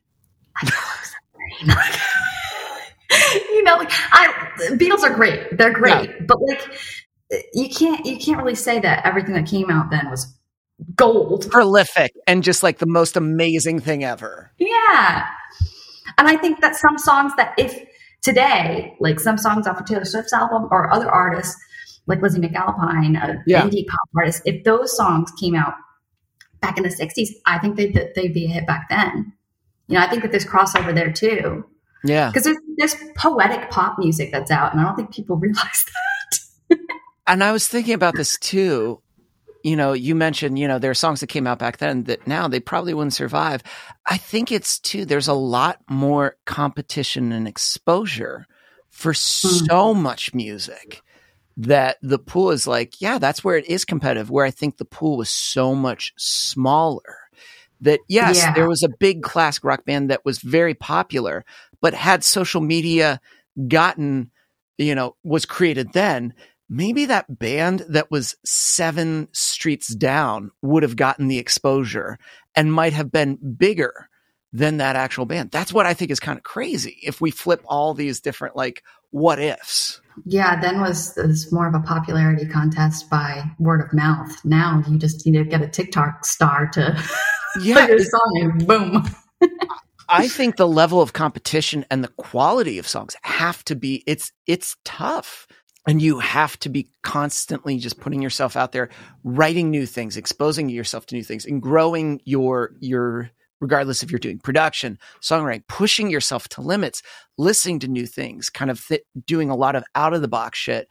a 0.63 0.67
yellow 0.67 1.67
submarine. 1.67 2.01
you 3.51 3.65
know, 3.65 3.75
like, 3.75 3.91
I, 3.91 4.33
Beatles 4.75 5.03
are 5.03 5.15
great. 5.15 5.59
They're 5.59 5.73
great. 5.73 6.11
Yeah. 6.11 6.27
But, 6.29 6.39
like, 6.47 6.71
you 7.53 7.69
can't, 7.69 8.05
you 8.07 8.17
can't 8.19 8.39
really 8.39 8.55
say 8.55 8.79
that 8.81 9.05
everything 9.05 9.35
that 9.35 9.47
came 9.47 9.71
out 9.71 9.91
then 9.91 10.11
was 10.11 10.33
gold. 10.95 11.51
Prolific 11.51 12.13
and 12.27 12.43
just 12.43 12.63
like 12.63 12.79
the 12.79 12.87
most 12.87 13.17
amazing 13.17 13.81
thing 13.81 14.05
ever. 14.05 14.53
Yeah. 14.59 15.27
And 16.19 16.29
I 16.29 16.37
think 16.37 16.61
that 16.61 16.77
some 16.77 16.99
songs 16.99 17.33
that 17.37 17.55
if 17.59 17.85
today, 18.23 18.95
like 19.01 19.21
some 19.21 19.39
songs 19.39 19.67
off 19.67 19.81
of 19.81 19.87
Taylor 19.87 20.05
Swift's 20.05 20.33
album 20.33 20.69
or 20.71 20.93
other 20.93 21.11
artists 21.11 21.57
like 22.07 22.23
Lizzie 22.23 22.41
McAlpine, 22.41 23.21
a 23.21 23.43
yeah. 23.47 23.63
indie 23.63 23.87
pop 23.87 24.09
artist, 24.17 24.43
if 24.45 24.65
those 24.65 24.97
songs 24.97 25.31
came 25.41 25.55
out 25.55 25.75
back 26.61 26.77
in 26.77 26.85
the 26.85 26.89
60s, 26.89 27.29
I 27.47 27.59
think 27.59 27.77
they'd, 27.77 28.11
they'd 28.15 28.33
be 28.33 28.47
a 28.47 28.49
hit 28.49 28.67
back 28.67 28.89
then. 28.89 29.33
You 29.89 29.95
know, 29.95 30.05
I 30.05 30.09
think 30.09 30.23
that 30.23 30.31
there's 30.31 30.45
crossover 30.45 30.95
there 30.95 31.13
too. 31.13 31.65
Yeah. 32.05 32.29
Because 32.29 32.45
there's, 32.45 32.59
there's 32.77 32.95
poetic 33.17 33.71
pop 33.71 33.99
music 33.99 34.31
that's 34.33 34.51
out, 34.51 34.73
and 34.73 34.81
I 34.81 34.85
don't 34.85 34.97
think 34.97 35.13
people 35.13 35.37
realize 35.41 35.85
that. 36.71 36.79
and 37.27 37.43
I 37.43 37.53
was 37.53 37.69
thinking 37.69 37.95
about 37.95 38.17
this 38.17 38.39
too 38.39 39.03
you 39.67 39.75
know, 39.75 39.95
you 39.95 40.15
mentioned, 40.15 40.61
you 40.61 40.69
know, 40.69 40.79
there 40.79 40.93
are 40.93 40.95
songs 40.95 41.19
that 41.19 41.27
came 41.27 41.45
out 41.45 41.59
back 41.59 41.79
then 41.79 42.05
that 42.05 42.25
now 42.25 42.47
they 42.47 42.61
probably 42.61 42.95
wouldn't 42.95 43.15
survive. 43.15 43.65
I 44.07 44.17
think 44.17 44.53
it's 44.53 44.79
too, 44.79 45.05
there's 45.05 45.27
a 45.27 45.35
lot 45.35 45.81
more 45.91 46.37
competition 46.45 47.33
and 47.33 47.49
exposure 47.49 48.47
for 48.91 49.13
mm. 49.13 49.67
so 49.67 49.93
much 49.93 50.33
music 50.33 51.03
that 51.57 51.97
the 52.01 52.21
pool 52.21 52.53
is 52.53 52.69
like, 52.69 53.01
yeah, 53.01 53.19
that's 53.19 53.43
where 53.43 53.57
it 53.57 53.67
is 53.67 53.85
competitive, 53.85 54.31
where 54.31 54.47
I 54.47 54.53
think 54.53 54.77
the 54.77 54.85
pool 54.85 55.17
was 55.17 55.31
so 55.31 55.75
much 55.75 56.13
smaller. 56.17 57.03
That 57.81 57.99
yes, 58.09 58.37
yeah. 58.37 58.55
there 58.55 58.69
was 58.69 58.85
a 58.85 58.89
big 59.01 59.25
classic 59.25 59.65
rock 59.65 59.85
band 59.85 60.11
that 60.11 60.25
was 60.25 60.39
very 60.39 60.75
popular, 60.75 61.45
but 61.81 61.93
had 61.93 62.23
social 62.23 62.61
media 62.61 63.21
gotten, 63.67 64.31
you 64.79 64.95
know, 64.95 65.17
was 65.25 65.45
created 65.45 65.93
then, 65.93 66.35
maybe 66.69 67.07
that 67.07 67.39
band 67.39 67.85
that 67.89 68.11
was 68.11 68.37
seven 68.45 69.29
streets 69.33 69.95
down 69.95 70.51
would 70.63 70.83
have 70.83 70.97
gotten 70.97 71.29
the 71.29 71.39
exposure 71.39 72.19
and 72.55 72.73
might 72.73 72.93
have 72.93 73.13
been 73.13 73.37
bigger 73.57 74.09
than 74.53 74.79
that 74.79 74.97
actual 74.97 75.27
band. 75.27 75.51
That's 75.51 75.73
what 75.73 75.87
I 75.87 75.95
think 75.95 76.11
is 76.11 76.21
kind 76.21 76.39
of 76.39 76.45
crazy 76.45 76.99
if 77.03 77.21
we 77.21 77.31
flip 77.31 77.63
all 77.67 77.95
these 77.95 78.21
different 78.21 78.57
like 78.57 78.83
what 79.11 79.39
ifs. 79.39 80.01
Yeah, 80.25 80.59
then 80.61 80.81
was 80.81 81.13
was 81.17 81.53
more 81.53 81.69
of 81.69 81.75
a 81.75 81.81
popularity 81.81 82.47
contest 82.47 83.11
by 83.11 83.45
word 83.59 83.83
of 83.83 83.93
mouth. 83.93 84.33
Now 84.45 84.83
you 84.89 84.99
just 84.99 85.27
need 85.27 85.39
to 85.39 85.45
get 85.45 85.63
a 85.63 85.69
TikTok 85.69 86.25
star 86.25 86.69
to 86.69 87.03
yeah, 87.61 87.87
your 87.87 87.99
song 87.99 88.41
and 88.41 88.67
boom. 88.67 89.05
I 90.09 90.29
think 90.29 90.57
the 90.57 90.69
level 90.69 91.03
of 91.03 91.13
competition 91.13 91.85
and 91.91 92.03
the 92.03 92.09
quality 92.09 92.79
of 92.79 92.87
songs 92.87 93.17
have 93.23 93.65
to 93.65 93.75
be 93.75 94.05
it's 94.07 94.33
it's 94.47 94.77
tough 94.85 95.46
and 95.87 96.03
you 96.03 96.19
have 96.19 96.59
to 96.59 96.69
be 96.69 96.89
constantly 97.03 97.79
just 97.79 98.01
putting 98.01 98.21
yourself 98.23 98.57
out 98.57 98.73
there 98.73 98.89
writing 99.25 99.71
new 99.71 99.87
things 99.87 100.17
exposing 100.17 100.69
yourself 100.69 101.07
to 101.07 101.15
new 101.15 101.23
things 101.23 101.47
and 101.47 101.63
growing 101.63 102.21
your 102.25 102.73
your 102.81 103.31
regardless 103.61 104.03
if 104.03 104.11
you're 104.11 104.19
doing 104.19 104.39
production 104.39 104.99
songwriting 105.23 105.63
pushing 105.69 106.11
yourself 106.11 106.49
to 106.49 106.61
limits 106.61 107.03
listening 107.39 107.79
to 107.79 107.89
new 107.89 108.07
things 108.07 108.51
kind 108.51 108.71
of 108.71 108.85
th- 108.87 109.05
doing 109.27 109.51
a 109.51 109.57
lot 109.57 109.77
of 109.77 109.85
out 109.95 110.15
of 110.15 110.23
the 110.23 110.29
box 110.29 110.59
shit 110.59 110.89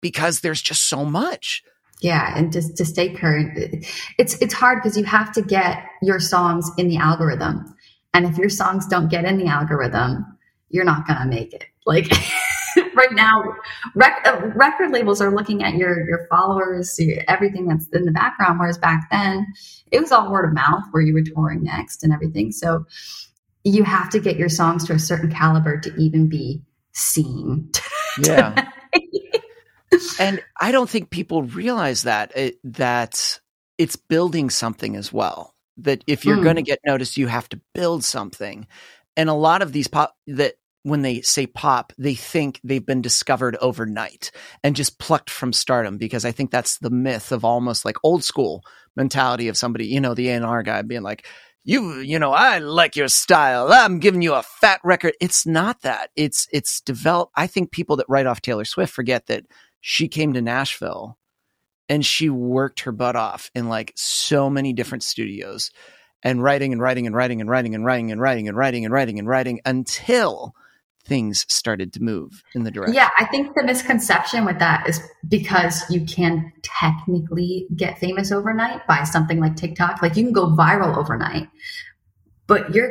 because 0.00 0.40
there's 0.40 0.60
just 0.60 0.82
so 0.86 1.04
much. 1.04 1.62
Yeah 2.00 2.36
and 2.36 2.52
just 2.52 2.76
to 2.76 2.84
stay 2.84 3.14
current 3.14 3.86
it's 4.18 4.34
it's 4.42 4.52
hard 4.52 4.82
because 4.82 4.98
you 4.98 5.04
have 5.04 5.32
to 5.32 5.42
get 5.42 5.84
your 6.02 6.20
songs 6.20 6.70
in 6.76 6.88
the 6.88 6.98
algorithm. 6.98 7.74
And 8.12 8.26
if 8.26 8.36
your 8.36 8.50
songs 8.50 8.86
don't 8.86 9.10
get 9.10 9.24
in 9.24 9.38
the 9.38 9.46
algorithm 9.46 10.26
you're 10.70 10.84
not 10.84 11.06
going 11.06 11.20
to 11.20 11.26
make 11.26 11.54
it. 11.54 11.64
Like 11.86 12.08
right 12.96 13.12
now, 13.12 13.42
rec- 13.94 14.22
uh, 14.26 14.40
record 14.54 14.90
labels 14.92 15.20
are 15.20 15.34
looking 15.34 15.62
at 15.62 15.74
your 15.74 16.06
your 16.08 16.26
followers, 16.30 16.94
your, 16.98 17.22
everything 17.28 17.66
that's 17.66 17.86
in 17.92 18.04
the 18.04 18.12
background. 18.12 18.58
Whereas 18.58 18.78
back 18.78 19.08
then, 19.10 19.46
it 19.90 20.00
was 20.00 20.12
all 20.12 20.30
word 20.30 20.46
of 20.48 20.54
mouth 20.54 20.84
where 20.92 21.02
you 21.02 21.12
were 21.14 21.22
touring 21.22 21.62
next 21.62 22.02
and 22.04 22.12
everything. 22.12 22.52
So 22.52 22.84
you 23.64 23.84
have 23.84 24.10
to 24.10 24.18
get 24.20 24.36
your 24.36 24.48
songs 24.48 24.84
to 24.86 24.92
a 24.92 24.98
certain 24.98 25.30
caliber 25.30 25.78
to 25.80 25.94
even 25.96 26.28
be 26.28 26.62
seen. 26.92 27.70
Yeah. 28.22 28.68
and 30.18 30.42
I 30.60 30.72
don't 30.72 30.88
think 30.90 31.10
people 31.10 31.42
realize 31.44 32.02
that 32.02 32.36
it, 32.36 32.58
that 32.64 33.40
it's 33.78 33.96
building 33.96 34.50
something 34.50 34.96
as 34.96 35.12
well. 35.12 35.54
that 35.76 36.04
if 36.06 36.24
you're 36.24 36.36
Mm. 36.36 36.44
going 36.44 36.56
to 36.56 36.62
get 36.62 36.78
noticed, 36.86 37.16
you 37.16 37.26
have 37.26 37.48
to 37.48 37.60
build 37.74 38.04
something. 38.04 38.68
And 39.16 39.28
a 39.28 39.34
lot 39.34 39.60
of 39.60 39.72
these 39.72 39.88
pop 39.88 40.14
that 40.28 40.54
when 40.84 41.00
they 41.00 41.22
say 41.22 41.46
pop, 41.46 41.92
they 41.98 42.14
think 42.14 42.60
they've 42.62 42.84
been 42.84 43.00
discovered 43.02 43.56
overnight 43.56 44.30
and 44.62 44.76
just 44.76 44.98
plucked 44.98 45.30
from 45.30 45.52
stardom 45.52 45.96
because 45.96 46.26
I 46.26 46.30
think 46.30 46.50
that's 46.50 46.78
the 46.78 46.90
myth 46.90 47.32
of 47.32 47.44
almost 47.44 47.86
like 47.86 47.96
old 48.04 48.22
school 48.22 48.62
mentality 48.94 49.48
of 49.48 49.56
somebody, 49.56 49.86
you 49.86 49.98
know, 49.98 50.14
the 50.14 50.28
A&R 50.28 50.62
guy 50.62 50.82
being 50.82 51.02
like, 51.02 51.26
you, 51.64 52.00
you 52.00 52.18
know, 52.18 52.32
I 52.32 52.58
like 52.58 52.96
your 52.96 53.08
style. 53.08 53.72
I'm 53.72 53.98
giving 53.98 54.20
you 54.20 54.34
a 54.34 54.42
fat 54.42 54.80
record. 54.84 55.14
It's 55.22 55.46
not 55.46 55.80
that. 55.80 56.10
It's, 56.16 56.46
it's 56.52 56.82
developed. 56.82 57.32
I 57.34 57.46
think 57.46 57.72
people 57.72 57.96
that 57.96 58.06
write 58.08 58.26
off 58.26 58.42
Taylor 58.42 58.66
Swift 58.66 58.92
forget 58.92 59.26
that 59.26 59.44
she 59.80 60.06
came 60.06 60.34
to 60.34 60.42
Nashville 60.42 61.16
and 61.88 62.04
she 62.04 62.28
worked 62.28 62.80
her 62.80 62.92
butt 62.92 63.16
off 63.16 63.50
in 63.54 63.70
like 63.70 63.94
so 63.96 64.50
many 64.50 64.74
different 64.74 65.02
studios 65.02 65.70
and 66.22 66.42
writing 66.42 66.72
and 66.72 66.82
writing 66.82 67.06
and 67.06 67.16
writing 67.16 67.40
and 67.40 67.48
writing 67.48 67.74
and 67.74 67.86
writing 67.86 68.10
and 68.10 68.20
writing 68.20 68.48
and 68.48 68.56
writing 68.58 68.84
and 68.84 68.92
writing 68.92 69.18
and 69.18 69.28
writing 69.28 69.60
until 69.64 70.54
things 71.06 71.44
started 71.48 71.92
to 71.92 72.02
move 72.02 72.42
in 72.54 72.64
the 72.64 72.70
direction. 72.70 72.94
Yeah, 72.94 73.10
I 73.18 73.26
think 73.26 73.54
the 73.54 73.62
misconception 73.62 74.44
with 74.44 74.58
that 74.58 74.88
is 74.88 75.00
because 75.28 75.82
you 75.90 76.04
can 76.04 76.52
technically 76.62 77.66
get 77.76 77.98
famous 77.98 78.32
overnight 78.32 78.86
by 78.86 79.04
something 79.04 79.40
like 79.40 79.56
TikTok. 79.56 80.00
Like 80.02 80.16
you 80.16 80.24
can 80.24 80.32
go 80.32 80.46
viral 80.48 80.96
overnight, 80.96 81.48
but 82.46 82.74
your 82.74 82.90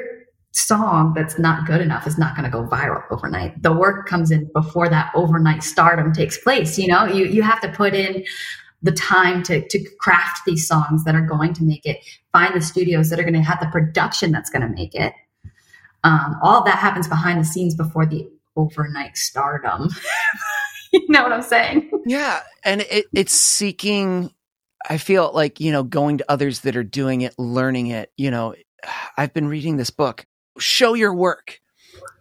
song 0.52 1.14
that's 1.16 1.40
not 1.40 1.66
good 1.66 1.82
enough 1.82 2.06
is 2.06 2.18
not 2.18 2.36
going 2.36 2.50
to 2.50 2.52
go 2.52 2.68
viral 2.68 3.04
overnight. 3.10 3.62
The 3.64 3.74
work 3.74 4.08
comes 4.08 4.30
in 4.30 4.50
before 4.54 4.88
that 4.90 5.12
overnight 5.16 5.64
stardom 5.64 6.14
takes 6.14 6.38
place. 6.38 6.78
You 6.78 6.88
know, 6.88 7.06
you, 7.06 7.26
you 7.26 7.42
have 7.42 7.60
to 7.62 7.70
put 7.70 7.96
in 7.96 8.24
the 8.84 8.92
time 8.92 9.42
to, 9.44 9.68
to 9.68 9.84
craft 10.00 10.42
these 10.46 10.68
songs 10.68 11.06
that 11.06 11.16
are 11.16 11.26
going 11.26 11.54
to 11.56 11.64
make 11.64 11.86
it, 11.86 11.98
find 12.32 12.54
the 12.54 12.62
studios 12.62 13.10
that 13.10 13.20
are 13.20 13.24
going 13.24 13.34
to 13.34 13.42
have 13.42 13.60
the 13.62 13.68
production 13.68 14.32
that's 14.32 14.50
going 14.50 14.62
to 14.62 14.68
make 14.68 14.94
it. 14.94 15.14
Um, 16.04 16.38
all 16.42 16.64
that 16.66 16.78
happens 16.78 17.08
behind 17.08 17.40
the 17.40 17.46
scenes 17.46 17.76
before 17.76 18.06
the 18.06 18.30
overnight 18.56 19.18
stardom. 19.18 19.90
you 20.94 21.06
know 21.10 21.24
what 21.24 21.32
I'm 21.32 21.42
saying? 21.42 21.90
Yeah. 22.06 22.42
And 22.64 22.82
it, 22.82 23.06
it's 23.16 23.34
seeking, 23.34 24.32
I 24.90 24.98
feel 24.98 25.32
like, 25.34 25.60
you 25.60 25.72
know, 25.72 25.84
going 25.84 26.18
to 26.20 26.26
others 26.30 26.62
that 26.62 26.76
are 26.76 26.84
doing 26.84 27.22
it, 27.22 27.34
learning 27.40 27.88
it. 27.88 28.12
You 28.18 28.32
know, 28.32 28.56
I've 29.18 29.34
been 29.34 29.48
reading 29.48 29.78
this 29.78 29.90
book, 29.90 30.26
Show 30.60 30.94
Your 30.94 31.14
Work. 31.14 31.60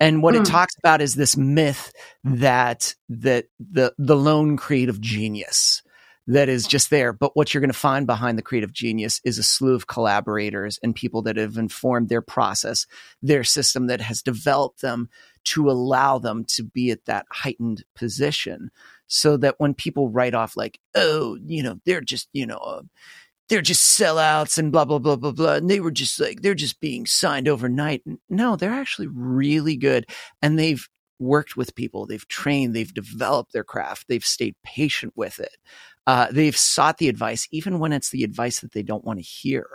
And 0.00 0.22
what 0.22 0.34
Hmm. 0.34 0.42
it 0.42 0.44
talks 0.46 0.74
about 0.78 1.00
is 1.00 1.14
this 1.14 1.36
myth 1.36 1.92
that 2.24 2.94
that 3.08 3.46
the 3.58 3.94
the 3.98 4.16
lone 4.16 4.56
creative 4.56 5.00
genius 5.00 5.82
that 6.26 6.49
is 6.49 6.67
just 6.67 6.91
there. 6.91 7.12
But 7.12 7.37
what 7.37 7.52
you're 7.52 7.61
going 7.61 7.73
to 7.73 7.79
find 7.79 8.07
behind 8.07 8.38
the 8.38 8.43
creative 8.43 8.73
genius 8.73 9.21
is 9.25 9.38
a 9.38 9.43
slew 9.43 9.75
of 9.75 9.87
collaborators 9.87 10.79
and 10.83 10.95
people 10.95 11.23
that 11.23 11.37
have 11.37 11.57
informed 11.57 12.09
their 12.09 12.23
process, 12.23 12.87
their 13.23 13.45
system 13.45 13.88
that 13.88 14.00
has 14.00 14.23
developed 14.23 14.81
them 14.81 15.09
to 15.45 15.69
allow 15.71 16.19
them 16.19 16.45
to 16.45 16.62
be 16.62 16.91
at 16.91 17.05
that 17.07 17.26
heightened 17.31 17.85
position. 17.95 18.71
So 19.09 19.37
that 19.38 19.57
when 19.59 19.75
people 19.75 20.09
write 20.09 20.33
off, 20.33 20.57
like, 20.57 20.79
oh, 20.95 21.37
you 21.45 21.62
know, 21.62 21.79
they're 21.85 22.00
just, 22.00 22.29
you 22.33 22.47
know, 22.47 22.57
uh, 22.57 22.83
they're 23.49 23.61
just 23.61 24.00
sellouts 24.00 24.57
and 24.57 24.73
blah, 24.73 24.87
blah, 24.87 24.99
blah, 24.99 25.17
blah, 25.17 25.33
blah. 25.33 25.55
And 25.57 25.69
they 25.69 25.81
were 25.81 25.91
just 25.91 26.19
like, 26.19 26.41
they're 26.41 26.55
just 26.55 26.81
being 26.81 27.05
signed 27.05 27.49
overnight. 27.49 28.02
No, 28.31 28.57
they're 28.57 28.73
actually 28.73 29.09
really 29.09 29.76
good. 29.76 30.07
And 30.41 30.59
they've 30.59 30.88
worked 31.19 31.57
with 31.57 31.75
people, 31.75 32.07
they've 32.07 32.26
trained, 32.29 32.75
they've 32.75 32.93
developed 32.93 33.52
their 33.52 33.64
craft, 33.64 34.07
they've 34.09 34.25
stayed 34.25 34.57
patient 34.64 35.12
with 35.14 35.38
it. 35.38 35.57
Uh, 36.06 36.26
they've 36.30 36.56
sought 36.56 36.99
the 36.99 37.09
advice, 37.09 37.47
even 37.52 37.78
when 37.78 37.92
it's 37.92 38.11
the 38.11 38.25
advice 38.25 38.61
that 38.61 38.73
they 38.73 38.82
don't 38.82 39.04
want 39.04 39.18
to 39.18 39.25
hear. 39.25 39.66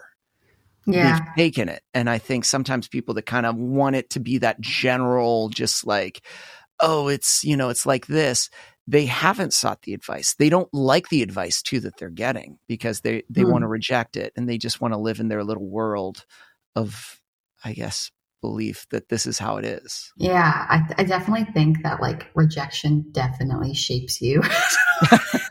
Yeah. 0.86 1.01
They've 1.01 1.36
taken 1.38 1.69
it. 1.69 1.84
And 1.93 2.10
I 2.10 2.17
think 2.17 2.46
sometimes 2.46 2.88
people 2.88 3.13
that 3.15 3.25
kind 3.25 3.46
of 3.46 3.55
want 3.55 3.96
it 3.96 4.10
to 4.12 4.19
be 4.19 4.38
that 4.39 4.60
general, 4.62 5.50
just 5.50 5.86
like, 5.86 6.22
oh, 6.79 7.07
it's, 7.07 7.43
you 7.43 7.57
know, 7.57 7.69
it's 7.69 7.86
like 7.86 8.07
this. 8.07 8.50
They 8.88 9.05
haven't 9.05 9.53
sought 9.53 9.81
the 9.81 9.93
advice. 9.93 10.36
They 10.36 10.48
don't 10.48 10.74
like 10.74 11.10
the 11.10 11.22
advice 11.24 11.62
too 11.62 11.81
that 11.81 11.98
they're 11.98 12.10
getting 12.10 12.57
because 12.67 13.01
they, 13.01 13.24
they 13.29 13.43
Hmm. 13.43 13.51
want 13.51 13.63
to 13.63 13.67
reject 13.67 14.15
it 14.15 14.31
and 14.38 14.48
they 14.48 14.57
just 14.57 14.79
want 14.79 14.93
to 14.93 15.00
live 15.00 15.19
in 15.19 15.27
their 15.27 15.43
little 15.43 15.67
world 15.67 16.25
of, 16.75 17.19
I 17.65 17.74
guess, 17.74 18.12
belief 18.41 18.86
that 18.91 19.10
this 19.10 19.25
is 19.25 19.39
how 19.39 19.57
it 19.57 19.65
is. 19.65 20.13
Yeah, 20.17 20.65
I, 20.69 20.84
I 20.98 21.03
definitely 21.03 21.51
think 21.53 21.84
that 21.84 22.01
like 22.01 22.27
rejection 22.36 23.05
definitely 23.12 23.74
shapes 23.74 24.22
you. 24.22 24.41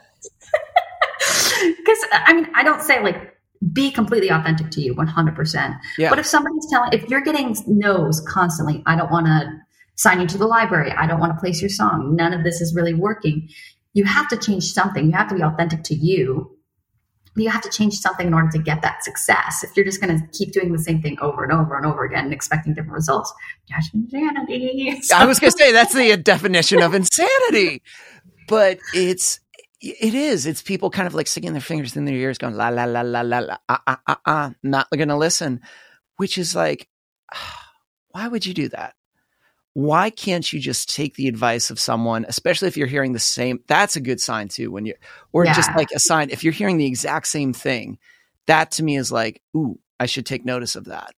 I 2.12 2.32
mean, 2.32 2.48
I 2.54 2.62
don't 2.62 2.82
say 2.82 3.02
like 3.02 3.36
be 3.72 3.90
completely 3.90 4.30
authentic 4.30 4.70
to 4.72 4.80
you 4.80 4.94
100%. 4.94 5.78
Yeah. 5.98 6.10
But 6.10 6.18
if 6.18 6.26
somebody's 6.26 6.66
telling, 6.70 6.92
if 6.92 7.08
you're 7.08 7.22
getting 7.22 7.56
no's 7.66 8.20
constantly, 8.20 8.82
I 8.86 8.96
don't 8.96 9.10
want 9.10 9.26
to 9.26 9.50
sign 9.96 10.20
you 10.20 10.26
to 10.26 10.38
the 10.38 10.46
library, 10.46 10.92
I 10.92 11.06
don't 11.06 11.20
want 11.20 11.34
to 11.34 11.40
place 11.40 11.60
your 11.60 11.70
song, 11.70 12.14
none 12.14 12.34
of 12.34 12.44
this 12.44 12.60
is 12.60 12.74
really 12.74 12.92
working, 12.92 13.48
you 13.94 14.04
have 14.04 14.28
to 14.28 14.36
change 14.36 14.64
something. 14.64 15.06
You 15.06 15.12
have 15.12 15.28
to 15.28 15.34
be 15.34 15.42
authentic 15.42 15.82
to 15.84 15.94
you. 15.94 16.54
You 17.34 17.48
have 17.48 17.62
to 17.62 17.70
change 17.70 17.94
something 17.94 18.26
in 18.26 18.34
order 18.34 18.50
to 18.50 18.58
get 18.58 18.82
that 18.82 19.02
success. 19.02 19.64
If 19.64 19.74
you're 19.74 19.86
just 19.86 20.02
going 20.02 20.18
to 20.18 20.26
keep 20.36 20.52
doing 20.52 20.72
the 20.72 20.78
same 20.78 21.00
thing 21.00 21.18
over 21.22 21.44
and 21.44 21.52
over 21.52 21.78
and 21.78 21.86
over 21.86 22.04
again 22.04 22.24
and 22.24 22.32
expecting 22.34 22.74
different 22.74 22.92
results, 22.92 23.32
that's 23.70 23.88
insanity. 23.94 25.00
I 25.14 25.24
was 25.24 25.38
going 25.38 25.50
to 25.50 25.58
say 25.58 25.72
that's 25.72 25.94
the 25.94 26.14
definition 26.18 26.82
of 26.82 26.92
insanity, 26.92 27.82
but 28.48 28.78
it's 28.92 29.40
it 29.80 30.14
is. 30.14 30.46
It's 30.46 30.62
people 30.62 30.90
kind 30.90 31.06
of 31.06 31.14
like 31.14 31.26
sticking 31.26 31.52
their 31.52 31.60
fingers 31.60 31.96
in 31.96 32.04
their 32.04 32.14
ears, 32.14 32.38
going 32.38 32.54
la 32.54 32.68
la 32.68 32.84
la 32.84 33.02
la 33.02 33.20
la 33.20 33.38
la 33.38 33.56
ah 33.68 33.82
ah 33.86 34.00
ah 34.06 34.20
ah, 34.26 34.52
not 34.62 34.88
going 34.90 35.08
to 35.08 35.16
listen, 35.16 35.60
which 36.16 36.38
is 36.38 36.54
like, 36.54 36.88
why 38.10 38.28
would 38.28 38.46
you 38.46 38.54
do 38.54 38.68
that? 38.70 38.94
Why 39.74 40.08
can't 40.08 40.50
you 40.50 40.58
just 40.58 40.94
take 40.94 41.16
the 41.16 41.28
advice 41.28 41.68
of 41.68 41.78
someone, 41.78 42.24
especially 42.26 42.68
if 42.68 42.78
you're 42.78 42.86
hearing 42.86 43.12
the 43.12 43.18
same? 43.18 43.60
That's 43.66 43.96
a 43.96 44.00
good 44.00 44.20
sign 44.20 44.48
too. 44.48 44.70
When 44.70 44.86
you 44.86 44.94
or 45.32 45.44
just 45.44 45.70
like 45.76 45.90
a 45.94 45.98
sign 45.98 46.30
if 46.30 46.42
you're 46.42 46.54
hearing 46.54 46.78
the 46.78 46.86
exact 46.86 47.26
same 47.26 47.52
thing, 47.52 47.98
that 48.46 48.70
to 48.72 48.82
me 48.82 48.96
is 48.96 49.12
like, 49.12 49.42
ooh, 49.54 49.78
I 50.00 50.06
should 50.06 50.24
take 50.24 50.46
notice 50.46 50.76
of 50.76 50.86
that. 50.86 51.12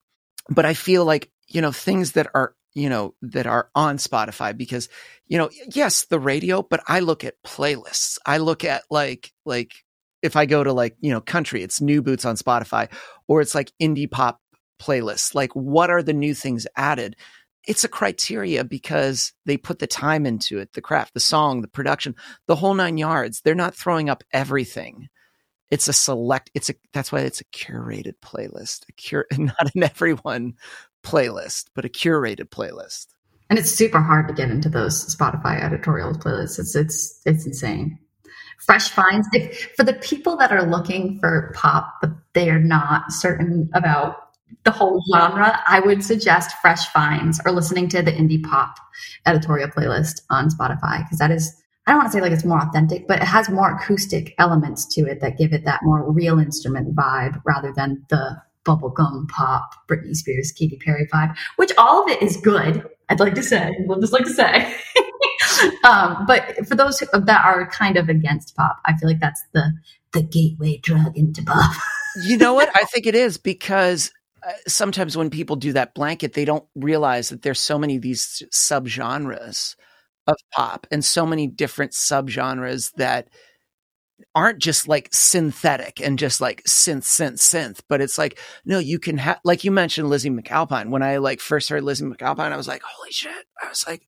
But 0.50 0.66
I 0.66 0.74
feel 0.74 1.04
like 1.04 1.30
you 1.46 1.60
know 1.60 1.70
things 1.70 2.12
that 2.12 2.26
are 2.34 2.54
you 2.78 2.88
know 2.88 3.14
that 3.22 3.46
are 3.46 3.70
on 3.74 3.98
Spotify 3.98 4.56
because 4.56 4.88
you 5.26 5.38
know 5.38 5.50
yes 5.74 6.04
the 6.06 6.20
radio 6.20 6.62
but 6.62 6.82
I 6.86 7.00
look 7.00 7.24
at 7.24 7.42
playlists. 7.44 8.18
I 8.24 8.38
look 8.38 8.64
at 8.64 8.82
like 8.90 9.32
like 9.44 9.72
if 10.22 10.36
I 10.36 10.46
go 10.46 10.62
to 10.62 10.72
like 10.72 10.96
you 11.00 11.10
know 11.10 11.20
country 11.20 11.62
it's 11.62 11.80
new 11.80 12.02
boots 12.02 12.24
on 12.24 12.36
Spotify 12.36 12.90
or 13.26 13.40
it's 13.40 13.54
like 13.54 13.72
indie 13.80 14.10
pop 14.10 14.40
playlists. 14.80 15.34
Like 15.34 15.54
what 15.54 15.90
are 15.90 16.02
the 16.02 16.12
new 16.12 16.34
things 16.34 16.66
added? 16.76 17.16
It's 17.66 17.84
a 17.84 17.88
criteria 17.88 18.64
because 18.64 19.32
they 19.44 19.56
put 19.56 19.78
the 19.78 19.86
time 19.86 20.24
into 20.24 20.58
it 20.58 20.72
the 20.72 20.80
craft 20.80 21.14
the 21.14 21.20
song 21.20 21.60
the 21.60 21.68
production 21.68 22.14
the 22.46 22.56
whole 22.56 22.74
nine 22.74 22.96
yards. 22.96 23.40
They're 23.40 23.54
not 23.54 23.74
throwing 23.74 24.08
up 24.08 24.24
everything. 24.32 25.08
It's 25.70 25.88
a 25.88 25.92
select 25.92 26.50
it's 26.54 26.70
a 26.70 26.74
that's 26.92 27.12
why 27.12 27.20
it's 27.20 27.40
a 27.40 27.44
curated 27.46 28.14
playlist 28.24 28.88
a 28.88 28.92
cure 28.92 29.26
not 29.36 29.74
an 29.74 29.82
everyone 29.82 30.54
playlist 31.10 31.66
but 31.74 31.84
a 31.84 31.88
curated 31.88 32.48
playlist 32.50 33.06
and 33.50 33.58
it's 33.58 33.70
super 33.70 34.00
hard 34.00 34.28
to 34.28 34.34
get 34.34 34.50
into 34.50 34.68
those 34.68 35.14
Spotify 35.14 35.62
editorial 35.62 36.12
playlists. 36.12 36.58
It's 36.58 36.74
it's 36.74 37.20
it's 37.24 37.46
insane. 37.46 37.98
Fresh 38.58 38.90
finds. 38.90 39.26
If 39.32 39.72
for 39.76 39.84
the 39.84 39.94
people 39.94 40.36
that 40.36 40.52
are 40.52 40.68
looking 40.68 41.18
for 41.18 41.52
pop, 41.54 41.94
but 42.00 42.10
they 42.34 42.50
are 42.50 42.58
not 42.58 43.10
certain 43.12 43.70
about 43.72 44.16
the 44.64 44.70
whole 44.70 45.02
genre, 45.14 45.62
I 45.66 45.80
would 45.80 46.04
suggest 46.04 46.56
Fresh 46.60 46.88
Finds 46.88 47.40
or 47.44 47.52
listening 47.52 47.88
to 47.90 48.02
the 48.02 48.12
indie 48.12 48.42
pop 48.42 48.76
editorial 49.26 49.68
playlist 49.68 50.22
on 50.30 50.50
Spotify 50.50 51.04
because 51.04 51.18
that 51.18 51.30
is. 51.30 51.54
I 51.86 51.92
don't 51.92 52.00
want 52.00 52.12
to 52.12 52.18
say 52.18 52.20
like 52.20 52.32
it's 52.32 52.44
more 52.44 52.60
authentic, 52.60 53.08
but 53.08 53.22
it 53.22 53.24
has 53.24 53.48
more 53.48 53.74
acoustic 53.74 54.34
elements 54.36 54.84
to 54.94 55.06
it 55.06 55.22
that 55.22 55.38
give 55.38 55.54
it 55.54 55.64
that 55.64 55.80
more 55.82 56.12
real 56.12 56.38
instrument 56.38 56.94
vibe 56.94 57.40
rather 57.46 57.72
than 57.74 58.04
the 58.10 58.36
bubblegum 58.68 59.28
pop, 59.28 59.70
Britney 59.88 60.14
Spears, 60.14 60.52
Katy 60.52 60.76
Perry 60.84 61.08
vibe, 61.12 61.34
which 61.56 61.72
all 61.78 62.04
of 62.04 62.10
it 62.10 62.22
is 62.22 62.36
good. 62.36 62.84
I'd 63.08 63.20
like 63.20 63.34
to 63.34 63.42
say, 63.42 63.74
we'll 63.80 64.00
just 64.00 64.12
like 64.12 64.24
to 64.24 64.34
say. 64.34 64.74
um, 65.84 66.26
but 66.26 66.66
for 66.66 66.74
those 66.74 66.98
who, 67.00 67.06
that 67.12 67.44
are 67.44 67.68
kind 67.70 67.96
of 67.96 68.10
against 68.10 68.54
pop, 68.54 68.78
I 68.84 68.96
feel 68.96 69.08
like 69.08 69.20
that's 69.20 69.42
the 69.54 69.72
the 70.12 70.22
gateway 70.22 70.78
drug 70.78 71.16
into 71.16 71.42
pop. 71.42 71.72
you 72.22 72.36
know 72.36 72.54
what 72.54 72.70
i 72.74 72.84
think 72.84 73.06
it 73.06 73.14
is 73.14 73.36
because 73.36 74.10
uh, 74.46 74.52
sometimes 74.66 75.16
when 75.16 75.30
people 75.30 75.56
do 75.56 75.72
that 75.72 75.94
blanket 75.94 76.32
they 76.32 76.44
don't 76.44 76.64
realize 76.74 77.28
that 77.28 77.42
there's 77.42 77.60
so 77.60 77.78
many 77.78 77.96
of 77.96 78.02
these 78.02 78.42
subgenres 78.52 79.76
of 80.26 80.36
pop 80.52 80.86
and 80.90 81.04
so 81.04 81.26
many 81.26 81.46
different 81.46 81.92
subgenres 81.92 82.92
that 82.94 83.28
aren't 84.34 84.58
just 84.58 84.88
like 84.88 85.08
synthetic 85.12 86.00
and 86.00 86.18
just 86.18 86.40
like 86.40 86.62
synth 86.64 87.02
synth 87.02 87.38
synth 87.38 87.80
but 87.88 88.00
it's 88.00 88.18
like 88.18 88.38
no 88.64 88.78
you 88.78 88.98
can 88.98 89.16
have 89.16 89.38
like 89.44 89.64
you 89.64 89.70
mentioned 89.70 90.08
lizzie 90.08 90.30
mcalpine. 90.30 90.90
When 90.90 91.02
i 91.02 91.18
like 91.18 91.40
first 91.40 91.68
heard 91.68 91.82
lizzie 91.82 92.04
mcalpine 92.04 92.52
i 92.52 92.56
was 92.56 92.68
like 92.68 92.82
holy 92.82 93.12
shit. 93.12 93.46
I 93.62 93.68
was 93.68 93.86
like 93.86 94.06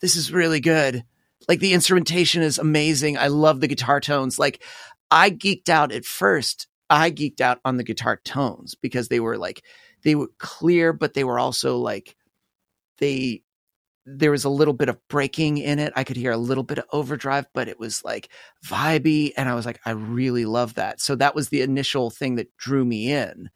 this 0.00 0.16
is 0.16 0.32
really 0.32 0.60
good. 0.60 1.04
Like 1.46 1.60
the 1.60 1.74
instrumentation 1.74 2.42
is 2.42 2.58
amazing. 2.58 3.18
I 3.18 3.26
love 3.28 3.60
the 3.60 3.68
guitar 3.68 4.00
tones. 4.00 4.38
Like 4.38 4.62
i 5.10 5.30
geeked 5.30 5.68
out 5.68 5.92
at 5.92 6.04
first 6.04 6.66
I 6.90 7.12
geeked 7.12 7.40
out 7.40 7.60
on 7.64 7.76
the 7.76 7.84
guitar 7.84 8.20
tones 8.24 8.74
because 8.74 9.08
they 9.08 9.20
were 9.20 9.38
like 9.38 9.62
they 10.02 10.16
were 10.16 10.30
clear, 10.38 10.92
but 10.92 11.14
they 11.14 11.24
were 11.24 11.38
also 11.38 11.78
like 11.78 12.16
they 12.98 13.42
there 14.06 14.30
was 14.30 14.44
a 14.44 14.50
little 14.50 14.74
bit 14.74 14.88
of 14.88 14.98
breaking 15.08 15.58
in 15.58 15.78
it. 15.78 15.92
I 15.94 16.04
could 16.04 16.16
hear 16.16 16.32
a 16.32 16.36
little 16.36 16.64
bit 16.64 16.78
of 16.78 16.84
overdrive, 16.92 17.46
but 17.52 17.68
it 17.68 17.78
was 17.78 18.02
like 18.04 18.28
vibey. 18.64 19.32
And 19.36 19.48
I 19.48 19.54
was 19.54 19.66
like, 19.66 19.80
I 19.84 19.90
really 19.90 20.44
love 20.44 20.74
that. 20.74 21.00
So 21.00 21.14
that 21.16 21.34
was 21.34 21.48
the 21.48 21.62
initial 21.62 22.10
thing 22.10 22.36
that 22.36 22.56
drew 22.56 22.84
me 22.84 23.12
in. 23.12 23.50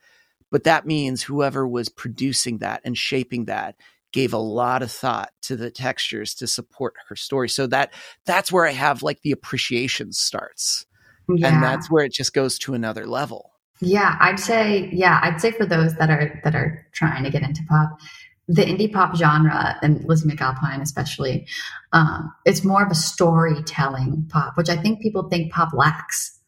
But 0.50 0.64
that 0.64 0.86
means 0.86 1.22
whoever 1.22 1.66
was 1.66 1.88
producing 1.88 2.58
that 2.58 2.82
and 2.84 2.96
shaping 2.96 3.46
that 3.46 3.76
gave 4.12 4.32
a 4.32 4.38
lot 4.38 4.82
of 4.82 4.92
thought 4.92 5.30
to 5.42 5.56
the 5.56 5.70
textures 5.70 6.34
to 6.36 6.46
support 6.46 6.94
her 7.08 7.16
story. 7.16 7.48
So 7.48 7.66
that 7.66 7.92
that's 8.24 8.52
where 8.52 8.64
I 8.64 8.70
have 8.70 9.02
like 9.02 9.22
the 9.22 9.32
appreciation 9.32 10.12
starts. 10.12 10.86
Yeah. 11.28 11.48
And 11.48 11.62
that's 11.62 11.90
where 11.90 12.04
it 12.04 12.12
just 12.12 12.32
goes 12.32 12.58
to 12.60 12.74
another 12.74 13.06
level. 13.06 13.50
Yeah, 13.80 14.16
I'd 14.20 14.38
say 14.38 14.88
yeah, 14.92 15.18
I'd 15.22 15.40
say 15.40 15.50
for 15.50 15.66
those 15.66 15.96
that 15.96 16.10
are 16.10 16.40
that 16.44 16.54
are 16.54 16.86
trying 16.92 17.24
to 17.24 17.30
get 17.30 17.42
into 17.42 17.62
pop, 17.68 17.98
the 18.46 18.62
indie 18.62 18.92
pop 18.92 19.16
genre 19.16 19.76
and 19.82 20.04
Lizzie 20.04 20.28
McAlpine 20.28 20.82
especially, 20.82 21.46
um, 21.92 22.32
it's 22.44 22.64
more 22.64 22.84
of 22.84 22.90
a 22.90 22.94
storytelling 22.94 24.26
pop, 24.28 24.56
which 24.56 24.68
I 24.68 24.76
think 24.76 25.00
people 25.00 25.28
think 25.28 25.52
pop 25.52 25.72
lacks 25.72 26.38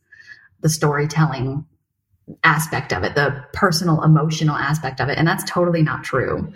the 0.61 0.69
storytelling 0.69 1.65
aspect 2.45 2.93
of 2.93 3.03
it, 3.03 3.15
the 3.15 3.45
personal 3.53 4.03
emotional 4.03 4.57
aspect 4.57 5.01
of 5.01 5.09
it, 5.09 5.19
and 5.19 5.27
that's 5.27 5.45
totally 5.49 5.83
not 5.83 6.05
true. 6.05 6.53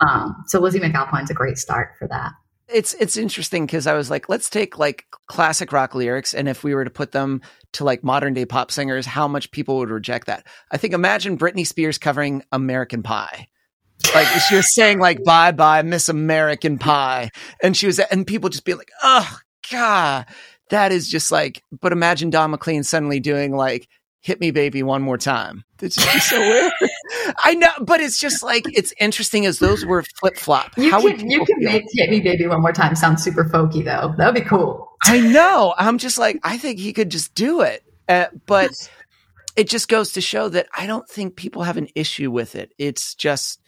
Um, 0.00 0.44
so 0.46 0.60
Lizzie 0.60 0.80
McAlpine's 0.80 1.30
a 1.30 1.34
great 1.34 1.58
start 1.58 1.92
for 1.98 2.08
that. 2.08 2.32
It's 2.68 2.94
it's 2.94 3.16
interesting 3.16 3.64
because 3.64 3.86
I 3.86 3.94
was 3.94 4.10
like, 4.10 4.28
let's 4.28 4.50
take 4.50 4.76
like 4.76 5.04
classic 5.28 5.72
rock 5.72 5.94
lyrics, 5.94 6.34
and 6.34 6.48
if 6.48 6.64
we 6.64 6.74
were 6.74 6.84
to 6.84 6.90
put 6.90 7.12
them 7.12 7.40
to 7.74 7.84
like 7.84 8.02
modern 8.02 8.34
day 8.34 8.44
pop 8.44 8.72
singers, 8.72 9.06
how 9.06 9.28
much 9.28 9.52
people 9.52 9.78
would 9.78 9.90
reject 9.90 10.26
that? 10.26 10.44
I 10.70 10.76
think 10.76 10.92
imagine 10.92 11.38
Britney 11.38 11.66
Spears 11.66 11.96
covering 11.96 12.42
American 12.50 13.04
Pie. 13.04 13.46
Like 14.14 14.26
she 14.48 14.56
was 14.56 14.74
saying 14.74 14.98
like 14.98 15.22
bye 15.24 15.52
bye 15.52 15.82
Miss 15.82 16.08
American 16.08 16.78
Pie, 16.78 17.30
and 17.62 17.76
she 17.76 17.86
was 17.86 17.98
and 17.98 18.26
people 18.26 18.48
just 18.50 18.64
being 18.64 18.78
like, 18.78 18.90
oh 19.02 19.38
god, 19.70 20.26
that 20.70 20.92
is 20.92 21.08
just 21.08 21.30
like. 21.30 21.62
But 21.80 21.92
imagine 21.92 22.30
Don 22.30 22.50
McLean 22.50 22.82
suddenly 22.82 23.20
doing 23.20 23.54
like 23.54 23.88
hit 24.26 24.40
me 24.40 24.50
baby 24.50 24.82
one 24.82 25.02
more 25.02 25.16
time. 25.16 25.64
It's 25.80 25.94
just 25.94 26.30
so 26.30 26.40
weird. 26.40 26.72
I 27.44 27.54
know, 27.54 27.70
but 27.80 28.00
it's 28.00 28.18
just 28.18 28.42
like 28.42 28.64
it's 28.74 28.92
interesting 28.98 29.46
as 29.46 29.60
those 29.60 29.86
were 29.86 30.02
flip 30.18 30.36
flop. 30.36 30.76
You 30.76 30.90
How 30.90 31.00
can 31.00 31.30
you 31.30 31.44
can 31.44 31.56
make 31.60 31.84
hit 31.92 32.10
me 32.10 32.20
baby 32.20 32.46
one 32.46 32.60
more 32.60 32.72
time 32.72 32.96
sound 32.96 33.20
super 33.20 33.44
folky 33.44 33.84
though. 33.84 34.14
That 34.18 34.26
would 34.26 34.42
be 34.42 34.48
cool. 34.48 34.96
I 35.04 35.20
know. 35.20 35.74
I'm 35.78 35.98
just 35.98 36.18
like 36.18 36.40
I 36.42 36.58
think 36.58 36.80
he 36.80 36.92
could 36.92 37.10
just 37.10 37.34
do 37.34 37.60
it, 37.60 37.84
uh, 38.08 38.26
but 38.46 38.70
it 39.54 39.68
just 39.68 39.88
goes 39.88 40.12
to 40.14 40.20
show 40.20 40.48
that 40.48 40.66
I 40.76 40.86
don't 40.86 41.08
think 41.08 41.36
people 41.36 41.62
have 41.62 41.76
an 41.76 41.88
issue 41.94 42.30
with 42.30 42.56
it. 42.56 42.72
It's 42.78 43.14
just 43.14 43.60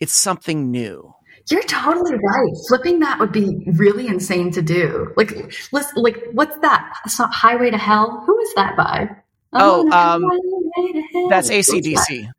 it's 0.00 0.12
something 0.12 0.70
new. 0.70 1.14
You're 1.50 1.62
totally 1.62 2.14
right. 2.14 2.52
Flipping 2.68 3.00
that 3.00 3.18
would 3.18 3.32
be 3.32 3.64
really 3.74 4.06
insane 4.06 4.50
to 4.52 4.62
do. 4.62 5.12
Like, 5.16 5.32
let's 5.72 5.92
like, 5.94 6.22
what's 6.32 6.56
that? 6.58 6.92
Highway 7.18 7.70
to 7.70 7.78
Hell. 7.78 8.22
Who 8.26 8.38
is 8.40 8.54
that 8.54 8.76
by? 8.76 9.10
Oh, 9.52 9.88
oh 9.90 9.96
um, 9.96 11.28
that's 11.28 11.50
ACDC. 11.50 11.92
That? 11.94 12.32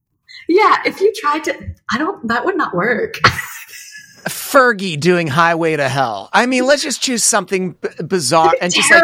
Yeah, 0.47 0.81
if 0.85 1.01
you 1.01 1.11
tried 1.15 1.43
to, 1.45 1.75
I 1.91 1.97
don't. 1.97 2.27
That 2.27 2.45
would 2.45 2.57
not 2.57 2.73
work. 2.73 3.15
Fergie 4.25 4.99
doing 4.99 5.27
Highway 5.27 5.75
to 5.75 5.89
Hell. 5.89 6.29
I 6.31 6.45
mean, 6.45 6.65
let's 6.65 6.83
just 6.83 7.01
choose 7.01 7.23
something 7.23 7.71
b- 7.73 7.89
bizarre 8.05 8.53
and 8.61 8.73
just 8.73 8.89
like. 8.91 9.03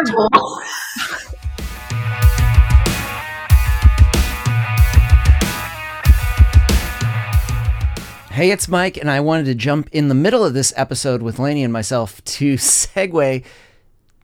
Hey, 8.38 8.52
it's 8.52 8.68
Mike, 8.68 8.96
and 8.96 9.10
I 9.10 9.18
wanted 9.18 9.46
to 9.46 9.54
jump 9.56 9.88
in 9.90 10.06
the 10.06 10.14
middle 10.14 10.44
of 10.44 10.54
this 10.54 10.72
episode 10.76 11.22
with 11.22 11.40
Lainey 11.40 11.64
and 11.64 11.72
myself 11.72 12.24
to 12.24 12.54
segue 12.56 13.44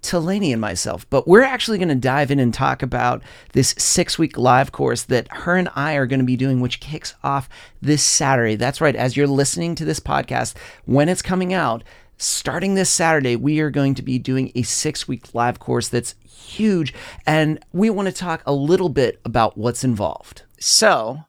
to 0.02 0.18
Lainey 0.20 0.52
and 0.52 0.60
myself. 0.60 1.04
But 1.10 1.26
we're 1.26 1.42
actually 1.42 1.78
going 1.78 1.88
to 1.88 1.96
dive 1.96 2.30
in 2.30 2.38
and 2.38 2.54
talk 2.54 2.80
about 2.80 3.24
this 3.54 3.74
six 3.76 4.16
week 4.16 4.38
live 4.38 4.70
course 4.70 5.02
that 5.02 5.26
her 5.32 5.56
and 5.56 5.68
I 5.74 5.94
are 5.94 6.06
going 6.06 6.20
to 6.20 6.24
be 6.24 6.36
doing, 6.36 6.60
which 6.60 6.78
kicks 6.78 7.16
off 7.24 7.48
this 7.82 8.04
Saturday. 8.04 8.54
That's 8.54 8.80
right. 8.80 8.94
As 8.94 9.16
you're 9.16 9.26
listening 9.26 9.74
to 9.74 9.84
this 9.84 9.98
podcast, 9.98 10.54
when 10.84 11.08
it's 11.08 11.20
coming 11.20 11.52
out, 11.52 11.82
starting 12.16 12.76
this 12.76 12.90
Saturday, 12.90 13.34
we 13.34 13.58
are 13.58 13.70
going 13.70 13.96
to 13.96 14.02
be 14.02 14.20
doing 14.20 14.52
a 14.54 14.62
six 14.62 15.08
week 15.08 15.34
live 15.34 15.58
course 15.58 15.88
that's 15.88 16.14
huge. 16.24 16.94
And 17.26 17.58
we 17.72 17.90
want 17.90 18.06
to 18.06 18.14
talk 18.14 18.44
a 18.46 18.52
little 18.52 18.90
bit 18.90 19.18
about 19.24 19.58
what's 19.58 19.82
involved. 19.82 20.42
So, 20.60 21.24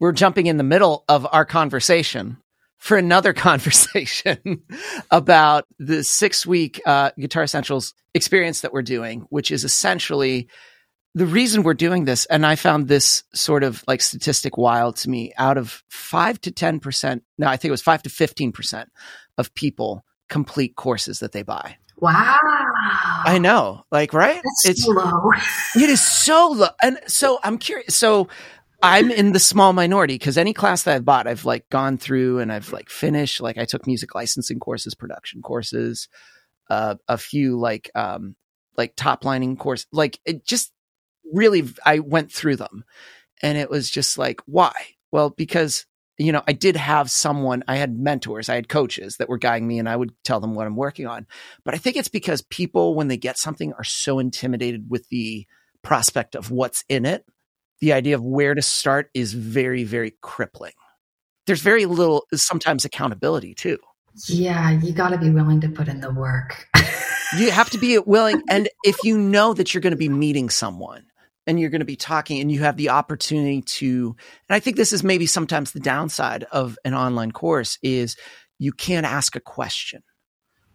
we're 0.00 0.12
jumping 0.12 0.46
in 0.46 0.56
the 0.56 0.64
middle 0.64 1.04
of 1.08 1.26
our 1.30 1.44
conversation 1.44 2.38
for 2.78 2.96
another 2.96 3.32
conversation 3.34 4.62
about 5.10 5.66
the 5.78 6.02
six 6.02 6.44
week 6.44 6.80
uh, 6.86 7.10
Guitar 7.18 7.44
Essentials 7.44 7.94
experience 8.14 8.62
that 8.62 8.72
we're 8.72 8.82
doing, 8.82 9.26
which 9.30 9.50
is 9.52 9.62
essentially 9.64 10.48
the 11.14 11.26
reason 11.26 11.62
we're 11.62 11.74
doing 11.74 12.04
this. 12.04 12.24
And 12.26 12.46
I 12.46 12.56
found 12.56 12.88
this 12.88 13.24
sort 13.34 13.62
of 13.62 13.84
like 13.86 14.00
statistic 14.00 14.56
wild 14.56 14.96
to 14.96 15.10
me 15.10 15.32
out 15.36 15.58
of 15.58 15.82
five 15.88 16.40
to 16.42 16.50
10%, 16.50 17.20
no, 17.38 17.46
I 17.46 17.56
think 17.56 17.68
it 17.68 17.72
was 17.72 17.82
five 17.82 18.02
to 18.04 18.10
15% 18.10 18.86
of 19.38 19.54
people 19.54 20.04
complete 20.28 20.76
courses 20.76 21.18
that 21.20 21.32
they 21.32 21.42
buy. 21.42 21.76
Wow. 21.98 22.38
I 23.24 23.38
know. 23.38 23.84
Like, 23.90 24.14
right? 24.14 24.36
That's 24.36 24.64
it's 24.64 24.84
so 24.84 24.92
low. 24.92 25.32
it 25.76 25.90
is 25.90 26.00
so 26.00 26.50
low. 26.52 26.68
And 26.82 26.98
so 27.06 27.38
I'm 27.42 27.58
curious. 27.58 27.94
So 27.94 28.28
I'm 28.82 29.10
in 29.10 29.32
the 29.32 29.38
small 29.38 29.72
minority 29.72 30.14
because 30.14 30.38
any 30.38 30.52
class 30.52 30.84
that 30.84 30.94
I've 30.94 31.04
bought, 31.04 31.26
I've 31.26 31.44
like 31.44 31.68
gone 31.68 31.98
through 31.98 32.38
and 32.38 32.52
I've 32.52 32.72
like 32.72 32.88
finished. 32.88 33.40
Like 33.40 33.58
I 33.58 33.64
took 33.64 33.86
music 33.86 34.14
licensing 34.14 34.58
courses, 34.58 34.94
production 34.94 35.42
courses, 35.42 36.08
uh, 36.68 36.96
a 37.08 37.18
few 37.18 37.58
like 37.58 37.90
um 37.94 38.36
like 38.76 38.94
top 38.96 39.24
lining 39.24 39.56
course. 39.56 39.86
Like 39.92 40.18
it 40.24 40.46
just 40.46 40.72
really, 41.32 41.68
I 41.84 41.98
went 41.98 42.32
through 42.32 42.56
them, 42.56 42.84
and 43.42 43.58
it 43.58 43.70
was 43.70 43.90
just 43.90 44.18
like, 44.18 44.40
why? 44.46 44.72
Well, 45.12 45.30
because 45.30 45.86
you 46.18 46.32
know, 46.32 46.42
I 46.46 46.52
did 46.52 46.76
have 46.76 47.10
someone, 47.10 47.64
I 47.66 47.76
had 47.76 47.98
mentors, 47.98 48.50
I 48.50 48.54
had 48.54 48.68
coaches 48.68 49.16
that 49.16 49.30
were 49.30 49.38
guiding 49.38 49.66
me, 49.66 49.78
and 49.78 49.88
I 49.88 49.96
would 49.96 50.12
tell 50.22 50.38
them 50.38 50.54
what 50.54 50.66
I'm 50.66 50.76
working 50.76 51.06
on. 51.06 51.26
But 51.64 51.74
I 51.74 51.78
think 51.78 51.96
it's 51.96 52.08
because 52.08 52.42
people, 52.42 52.94
when 52.94 53.08
they 53.08 53.16
get 53.16 53.38
something, 53.38 53.72
are 53.72 53.84
so 53.84 54.18
intimidated 54.18 54.90
with 54.90 55.08
the 55.08 55.46
prospect 55.82 56.34
of 56.34 56.50
what's 56.50 56.84
in 56.90 57.06
it 57.06 57.24
the 57.80 57.92
idea 57.92 58.14
of 58.14 58.22
where 58.22 58.54
to 58.54 58.62
start 58.62 59.10
is 59.14 59.32
very, 59.32 59.84
very 59.84 60.14
crippling. 60.20 60.72
There's 61.46 61.62
very 61.62 61.86
little, 61.86 62.26
sometimes 62.34 62.84
accountability 62.84 63.54
too. 63.54 63.78
Yeah, 64.26 64.70
you 64.70 64.92
got 64.92 65.10
to 65.10 65.18
be 65.18 65.30
willing 65.30 65.60
to 65.62 65.68
put 65.68 65.88
in 65.88 66.00
the 66.00 66.12
work. 66.12 66.68
you 67.38 67.50
have 67.50 67.70
to 67.70 67.78
be 67.78 67.98
willing. 67.98 68.42
And 68.50 68.68
if 68.84 68.96
you 69.04 69.16
know 69.16 69.54
that 69.54 69.72
you're 69.72 69.80
going 69.80 69.92
to 69.92 69.96
be 69.96 70.08
meeting 70.08 70.50
someone 70.50 71.06
and 71.46 71.58
you're 71.58 71.70
going 71.70 71.80
to 71.80 71.86
be 71.86 71.96
talking 71.96 72.40
and 72.40 72.50
you 72.50 72.60
have 72.60 72.76
the 72.76 72.90
opportunity 72.90 73.62
to, 73.62 74.14
and 74.48 74.54
I 74.54 74.60
think 74.60 74.76
this 74.76 74.92
is 74.92 75.02
maybe 75.02 75.26
sometimes 75.26 75.72
the 75.72 75.80
downside 75.80 76.44
of 76.44 76.78
an 76.84 76.94
online 76.94 77.32
course 77.32 77.78
is 77.82 78.16
you 78.58 78.72
can't 78.72 79.06
ask 79.06 79.36
a 79.36 79.40
question. 79.40 80.02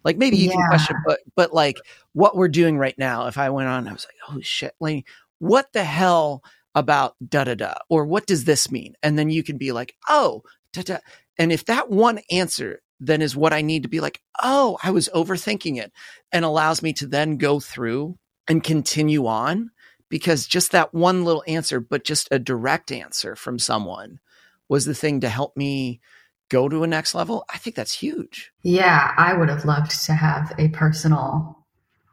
Like 0.02 0.18
maybe 0.18 0.36
you 0.36 0.50
yeah. 0.50 0.56
can 0.56 0.68
question, 0.68 0.96
but 1.04 1.18
but 1.34 1.52
like 1.52 1.78
what 2.12 2.36
we're 2.36 2.48
doing 2.48 2.78
right 2.78 2.96
now, 2.96 3.26
if 3.26 3.38
I 3.38 3.50
went 3.50 3.68
on, 3.68 3.88
I 3.88 3.92
was 3.92 4.06
like, 4.06 4.36
oh 4.36 4.40
shit, 4.40 4.72
Lainey, 4.80 5.04
what 5.40 5.72
the 5.72 5.82
hell 5.84 6.42
about 6.76 7.16
da 7.26 7.42
da 7.42 7.54
da, 7.54 7.74
or 7.88 8.04
what 8.04 8.26
does 8.26 8.44
this 8.44 8.70
mean? 8.70 8.94
And 9.02 9.18
then 9.18 9.30
you 9.30 9.42
can 9.42 9.58
be 9.58 9.72
like, 9.72 9.96
oh, 10.08 10.42
da 10.72 10.82
da. 10.82 10.98
And 11.36 11.50
if 11.50 11.64
that 11.64 11.90
one 11.90 12.20
answer 12.30 12.80
then 13.00 13.22
is 13.22 13.36
what 13.36 13.52
I 13.52 13.62
need 13.62 13.82
to 13.82 13.88
be 13.88 14.00
like, 14.00 14.20
oh, 14.42 14.78
I 14.82 14.90
was 14.90 15.08
overthinking 15.14 15.78
it 15.78 15.92
and 16.32 16.44
allows 16.44 16.82
me 16.82 16.92
to 16.94 17.06
then 17.06 17.36
go 17.36 17.60
through 17.60 18.18
and 18.48 18.62
continue 18.62 19.26
on 19.26 19.70
because 20.08 20.46
just 20.46 20.72
that 20.72 20.94
one 20.94 21.24
little 21.24 21.44
answer, 21.46 21.80
but 21.80 22.04
just 22.04 22.28
a 22.30 22.38
direct 22.38 22.92
answer 22.92 23.36
from 23.36 23.58
someone 23.58 24.20
was 24.68 24.84
the 24.84 24.94
thing 24.94 25.20
to 25.20 25.28
help 25.28 25.56
me 25.56 26.00
go 26.48 26.68
to 26.68 26.84
a 26.84 26.86
next 26.86 27.14
level. 27.14 27.44
I 27.52 27.58
think 27.58 27.76
that's 27.76 27.92
huge. 27.92 28.52
Yeah, 28.62 29.12
I 29.16 29.34
would 29.34 29.48
have 29.48 29.64
loved 29.64 30.04
to 30.06 30.14
have 30.14 30.52
a 30.58 30.68
personal 30.68 31.66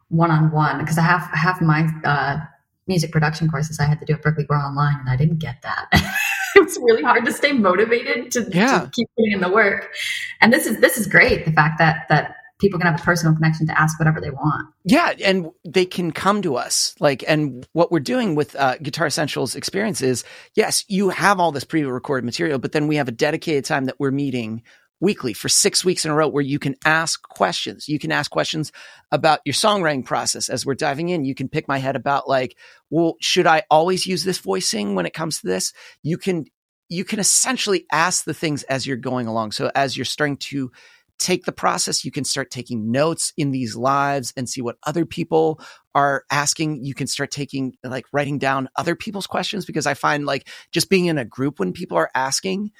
one 0.10 0.32
on 0.32 0.52
one 0.52 0.80
because 0.80 0.97
I 0.97 1.04
have 1.04 1.30
half 1.34 1.62
my 1.62 1.88
uh, 2.04 2.39
music 2.88 3.12
production 3.12 3.50
courses 3.50 3.80
I 3.80 3.86
had 3.86 4.00
to 4.00 4.06
do 4.06 4.13
at 4.13 4.22
Berklee 4.22 4.48
Grow 4.48 4.60
Online, 4.60 5.00
and 5.00 5.10
I 5.10 5.15
didn't 5.15 5.39
get 5.39 5.62
that. 5.62 5.88
it 6.56 6.63
was 6.63 6.78
really 6.78 7.04
hard 7.04 7.26
to 7.26 7.34
stay 7.34 7.52
motivated 7.52 8.32
to, 8.32 8.50
yeah. 8.54 8.82
to, 8.82 8.89
keep 8.91 9.10
putting 9.17 9.34
in 9.34 9.41
the 9.41 9.50
work. 9.50 9.93
And 10.41 10.52
this 10.52 10.65
is 10.65 10.80
this 10.80 10.98
is 10.98 11.08
great. 11.08 11.46
The 11.46 11.52
fact 11.52 11.80
that 11.80 12.06
that 12.10 12.36
people 12.60 12.80
can 12.80 12.89
have 12.89 13.00
a 13.00 13.04
personal 13.04 13.36
connection 13.36 13.67
to 13.67 13.80
ask 13.80 14.00
whatever 14.00 14.22
they 14.22 14.30
want. 14.30 14.69
Yeah, 14.86 15.13
and 15.24 15.50
they 15.65 15.86
can 15.86 16.12
come 16.12 16.41
to 16.43 16.56
us. 16.56 16.96
Like, 17.00 17.24
and 17.28 17.67
what 17.74 17.91
we're 17.91 18.00
doing 18.00 18.36
with 18.36 18.56
uh, 18.56 18.78
Guitar 18.78 19.08
Essentials 19.08 19.56
experience 19.56 20.02
is, 20.02 20.24
yes, 20.56 20.86
you 20.88 21.10
have 21.10 21.41
all 21.41 21.52
this 21.52 21.65
pre-recorded 21.65 22.24
material, 22.24 22.60
but 22.60 22.72
then 22.72 22.88
we 22.88 22.96
have 22.96 23.10
a 23.10 23.12
dedicated 23.12 23.65
time 23.65 23.86
that 23.86 24.00
we're 24.00 24.12
meeting 24.12 24.63
weekly 25.04 25.34
for 25.34 25.50
six 25.50 25.84
weeks 25.84 26.06
in 26.06 26.12
a 26.12 26.16
row 26.16 26.30
where 26.30 26.42
you 26.42 26.58
can 26.58 26.76
ask 26.86 27.22
questions. 27.24 27.89
You 27.89 28.00
can 28.00 28.12
ask 28.12 28.32
questions 28.32 28.72
about 29.12 29.42
your 29.44 29.54
songwriting 29.54 30.06
process 30.06 30.48
as 30.48 30.66
we're 30.66 30.76
diving 30.76 31.10
in. 31.10 31.26
You 31.26 31.36
can 31.36 31.50
pick 31.50 31.68
my 31.68 31.78
head 31.78 31.98
about 31.98 32.30
like, 32.30 32.58
well, 32.89 33.16
should 33.20 33.46
I 33.46 33.63
always 33.70 34.08
use 34.08 34.24
this 34.24 34.38
voicing 34.38 34.96
when 34.96 35.06
it 35.06 35.13
comes 35.13 35.42
to 35.42 35.48
this? 35.48 35.74
You 36.04 36.18
can, 36.18 36.46
you 36.88 37.04
can 37.04 37.20
essentially 37.20 37.86
ask 37.92 38.24
the 38.24 38.34
things 38.34 38.63
as 38.63 38.88
you're 38.88 38.96
going 38.96 39.28
along. 39.28 39.52
So 39.52 39.70
as 39.76 39.98
you're 39.98 40.06
starting 40.06 40.38
to 40.38 40.72
take 41.20 41.44
the 41.44 41.52
process, 41.52 42.06
you 42.06 42.12
can 42.12 42.24
start 42.24 42.50
taking 42.50 42.89
notes 42.89 43.34
in 43.36 43.52
these 43.52 43.76
lives 43.76 44.32
and 44.38 44.48
see 44.48 44.62
what 44.62 44.78
other 44.84 45.06
people 45.06 45.60
are 45.94 46.24
asking. 46.32 46.84
You 46.84 46.94
can 46.94 47.08
start 47.08 47.30
taking, 47.30 47.74
like, 47.84 48.06
writing 48.13 48.39
down 48.39 48.70
other 48.78 48.96
people's 48.96 49.28
questions 49.28 49.66
because 49.66 49.86
I 49.86 49.96
find 49.96 50.26
like 50.26 50.48
just 50.72 50.89
being 50.89 51.08
in 51.08 51.18
a 51.18 51.26
group 51.26 51.60
when 51.60 51.74
people 51.74 51.98
are 51.98 52.10
asking, 52.16 52.72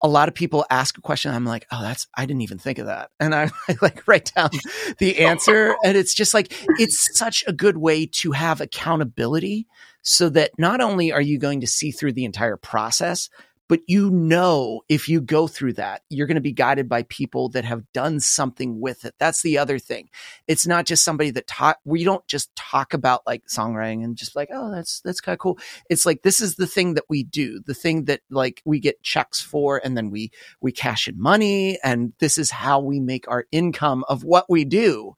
a 0.00 0.08
lot 0.08 0.28
of 0.28 0.34
people 0.34 0.64
ask 0.70 0.96
a 0.96 1.00
question. 1.00 1.34
I'm 1.34 1.44
like, 1.44 1.66
oh, 1.72 1.82
that's, 1.82 2.06
I 2.14 2.26
didn't 2.26 2.42
even 2.42 2.58
think 2.58 2.78
of 2.78 2.86
that. 2.86 3.10
And 3.18 3.34
I, 3.34 3.50
I 3.68 3.76
like 3.82 4.06
write 4.06 4.32
down 4.34 4.50
the 4.98 5.18
answer. 5.24 5.76
And 5.84 5.96
it's 5.96 6.14
just 6.14 6.34
like, 6.34 6.52
it's 6.78 7.18
such 7.18 7.44
a 7.46 7.52
good 7.52 7.76
way 7.76 8.06
to 8.06 8.32
have 8.32 8.60
accountability 8.60 9.66
so 10.02 10.28
that 10.30 10.52
not 10.58 10.80
only 10.80 11.12
are 11.12 11.20
you 11.20 11.38
going 11.38 11.60
to 11.60 11.66
see 11.66 11.90
through 11.90 12.12
the 12.12 12.24
entire 12.24 12.56
process, 12.56 13.28
but 13.68 13.80
you 13.86 14.10
know 14.10 14.82
if 14.88 15.08
you 15.08 15.20
go 15.20 15.46
through 15.46 15.74
that 15.74 16.02
you're 16.08 16.26
going 16.26 16.34
to 16.36 16.40
be 16.40 16.52
guided 16.52 16.88
by 16.88 17.02
people 17.04 17.48
that 17.50 17.64
have 17.64 17.90
done 17.92 18.18
something 18.18 18.80
with 18.80 19.04
it. 19.04 19.14
That's 19.18 19.42
the 19.42 19.58
other 19.58 19.78
thing. 19.78 20.08
It's 20.46 20.66
not 20.66 20.86
just 20.86 21.04
somebody 21.04 21.30
that 21.30 21.46
taught, 21.46 21.78
we 21.84 22.04
don't 22.04 22.26
just 22.26 22.54
talk 22.56 22.94
about 22.94 23.26
like 23.26 23.44
songwriting 23.46 24.02
and 24.02 24.16
just 24.16 24.34
like 24.34 24.48
oh 24.52 24.70
that's 24.72 25.00
that's 25.00 25.20
kind 25.20 25.34
of 25.34 25.38
cool. 25.38 25.58
It's 25.88 26.06
like 26.06 26.22
this 26.22 26.40
is 26.40 26.56
the 26.56 26.66
thing 26.66 26.94
that 26.94 27.04
we 27.08 27.22
do 27.22 27.60
the 27.66 27.74
thing 27.74 28.04
that 28.06 28.20
like 28.30 28.62
we 28.64 28.80
get 28.80 29.02
checks 29.02 29.40
for 29.40 29.80
and 29.84 29.96
then 29.96 30.10
we 30.10 30.30
we 30.60 30.72
cash 30.72 31.06
in 31.08 31.20
money 31.20 31.78
and 31.84 32.12
this 32.18 32.38
is 32.38 32.50
how 32.50 32.80
we 32.80 33.00
make 33.00 33.28
our 33.28 33.46
income 33.52 34.04
of 34.08 34.24
what 34.24 34.46
we 34.48 34.64
do. 34.64 35.14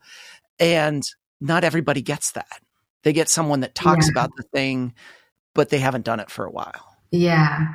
And 0.59 1.09
not 1.41 1.65
everybody 1.65 2.03
gets 2.03 2.33
that. 2.33 2.61
They 3.03 3.13
get 3.13 3.31
someone 3.31 3.61
that 3.61 3.75
talks 3.75 4.07
yeah. 4.07 4.13
about 4.13 4.31
the 4.37 4.43
thing 4.43 4.95
but 5.53 5.69
they 5.69 5.79
haven't 5.79 6.05
done 6.05 6.21
it 6.21 6.31
for 6.31 6.45
a 6.45 6.51
while. 6.51 6.97
Yeah 7.11 7.67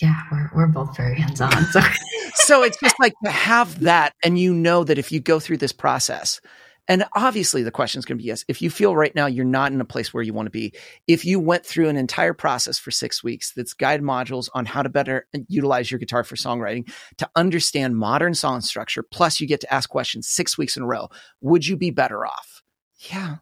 yeah, 0.00 0.20
we're, 0.30 0.50
we're 0.54 0.66
both 0.66 0.96
very 0.96 1.18
hands 1.18 1.40
on. 1.40 1.64
So. 1.66 1.80
so 2.34 2.62
it's 2.62 2.78
just 2.80 2.96
like 3.00 3.14
to 3.24 3.30
have 3.30 3.80
that, 3.80 4.14
and 4.22 4.38
you 4.38 4.52
know 4.54 4.84
that 4.84 4.98
if 4.98 5.10
you 5.10 5.20
go 5.20 5.40
through 5.40 5.58
this 5.58 5.72
process, 5.72 6.40
and 6.88 7.04
obviously 7.16 7.62
the 7.62 7.70
question 7.70 7.98
is 7.98 8.04
going 8.04 8.18
to 8.18 8.22
be 8.22 8.28
yes, 8.28 8.44
if 8.48 8.62
you 8.62 8.70
feel 8.70 8.94
right 8.94 9.14
now 9.14 9.26
you're 9.26 9.44
not 9.44 9.72
in 9.72 9.80
a 9.80 9.84
place 9.84 10.14
where 10.14 10.22
you 10.22 10.32
want 10.32 10.46
to 10.46 10.50
be, 10.50 10.72
if 11.06 11.24
you 11.24 11.40
went 11.40 11.66
through 11.66 11.88
an 11.88 11.96
entire 11.96 12.34
process 12.34 12.78
for 12.78 12.90
six 12.90 13.24
weeks 13.24 13.52
that's 13.54 13.74
guide 13.74 14.02
modules 14.02 14.48
on 14.54 14.66
how 14.66 14.82
to 14.82 14.88
better 14.88 15.26
utilize 15.48 15.90
your 15.90 15.98
guitar 15.98 16.22
for 16.22 16.36
songwriting 16.36 16.88
to 17.18 17.28
understand 17.34 17.96
modern 17.96 18.34
song 18.34 18.60
structure, 18.60 19.02
plus 19.02 19.40
you 19.40 19.46
get 19.46 19.60
to 19.60 19.74
ask 19.74 19.88
questions 19.88 20.28
six 20.28 20.56
weeks 20.56 20.76
in 20.76 20.82
a 20.82 20.86
row, 20.86 21.08
would 21.40 21.66
you 21.66 21.76
be 21.76 21.90
better 21.90 22.24
off? 22.24 22.62
Yeah, 23.10 23.36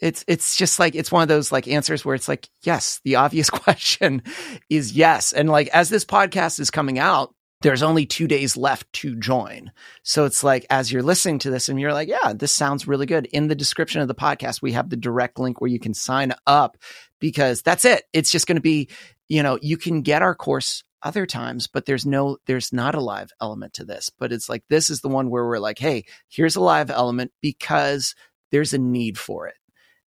it's 0.00 0.24
it's 0.28 0.56
just 0.56 0.78
like 0.78 0.94
it's 0.94 1.10
one 1.10 1.22
of 1.22 1.28
those 1.28 1.50
like 1.50 1.66
answers 1.66 2.04
where 2.04 2.14
it's 2.14 2.28
like 2.28 2.48
yes 2.62 3.00
the 3.04 3.16
obvious 3.16 3.50
question 3.50 4.22
is 4.70 4.92
yes. 4.92 5.32
And 5.32 5.48
like 5.48 5.68
as 5.68 5.88
this 5.88 6.04
podcast 6.04 6.60
is 6.60 6.70
coming 6.70 6.98
out 6.98 7.34
there's 7.60 7.82
only 7.82 8.06
two 8.06 8.28
days 8.28 8.56
left 8.56 8.86
to 8.92 9.16
join. 9.16 9.72
So 10.04 10.24
it's 10.26 10.44
like 10.44 10.64
as 10.70 10.92
you're 10.92 11.02
listening 11.02 11.40
to 11.40 11.50
this 11.50 11.68
and 11.68 11.80
you're 11.80 11.92
like 11.92 12.08
yeah 12.08 12.32
this 12.32 12.52
sounds 12.52 12.86
really 12.86 13.06
good. 13.06 13.26
In 13.26 13.48
the 13.48 13.54
description 13.54 14.00
of 14.00 14.08
the 14.08 14.14
podcast 14.14 14.62
we 14.62 14.72
have 14.72 14.90
the 14.90 14.96
direct 14.96 15.38
link 15.38 15.60
where 15.60 15.70
you 15.70 15.80
can 15.80 15.94
sign 15.94 16.32
up 16.46 16.76
because 17.20 17.62
that's 17.62 17.84
it. 17.84 18.04
It's 18.12 18.30
just 18.30 18.46
going 18.46 18.56
to 18.56 18.62
be 18.62 18.88
you 19.28 19.42
know 19.42 19.58
you 19.60 19.76
can 19.76 20.02
get 20.02 20.22
our 20.22 20.34
course 20.34 20.84
other 21.00 21.26
times 21.26 21.68
but 21.68 21.86
there's 21.86 22.04
no 22.04 22.38
there's 22.46 22.72
not 22.72 22.96
a 22.96 23.00
live 23.00 23.30
element 23.40 23.72
to 23.74 23.84
this. 23.84 24.10
But 24.10 24.32
it's 24.32 24.48
like 24.48 24.62
this 24.68 24.90
is 24.90 25.00
the 25.00 25.08
one 25.08 25.28
where 25.28 25.44
we're 25.44 25.58
like 25.58 25.80
hey 25.80 26.04
here's 26.28 26.56
a 26.56 26.60
live 26.60 26.90
element 26.90 27.32
because 27.42 28.14
there's 28.50 28.72
a 28.72 28.78
need 28.78 29.18
for 29.18 29.48
it 29.48 29.57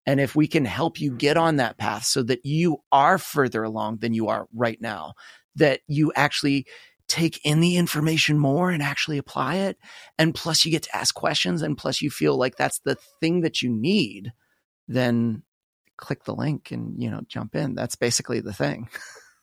and 0.06 0.20
if 0.20 0.36
we 0.36 0.48
can 0.48 0.66
help 0.66 1.00
you 1.00 1.12
get 1.12 1.38
on 1.38 1.58
that 1.58 1.78
path 1.78 2.06
so 2.06 2.24
that 2.24 2.46
you 2.46 2.78
are 2.92 3.18
further 3.18 3.64
along 3.64 3.98
than 3.98 4.14
you 4.14 4.30
are 4.30 4.48
right 4.54 4.82
now, 4.82 5.14
that 5.56 5.82
you 5.88 6.12
actually 6.16 6.66
take 7.08 7.40
in 7.44 7.60
the 7.60 7.78
information 7.78 8.40
more 8.40 8.72
and 8.72 8.82
actually 8.82 9.18
apply 9.18 9.56
it. 9.56 9.78
And 10.18 10.34
plus, 10.34 10.66
you 10.66 10.72
get 10.72 10.84
to 10.84 10.96
ask 10.96 11.14
questions. 11.14 11.62
And 11.62 11.78
plus, 11.78 12.02
you 12.02 12.10
feel 12.10 12.38
like 12.38 12.56
that's 12.56 12.80
the 12.80 12.98
thing 13.20 13.42
that 13.42 13.62
you 13.62 13.70
need, 13.70 14.32
then 14.88 15.44
click 15.98 16.24
the 16.24 16.36
link 16.36 16.72
and, 16.72 17.02
you 17.02 17.12
know, 17.12 17.22
jump 17.28 17.56
in. 17.56 17.76
That's 17.76 17.96
basically 17.96 18.40
the 18.40 18.54
thing. 18.54 18.90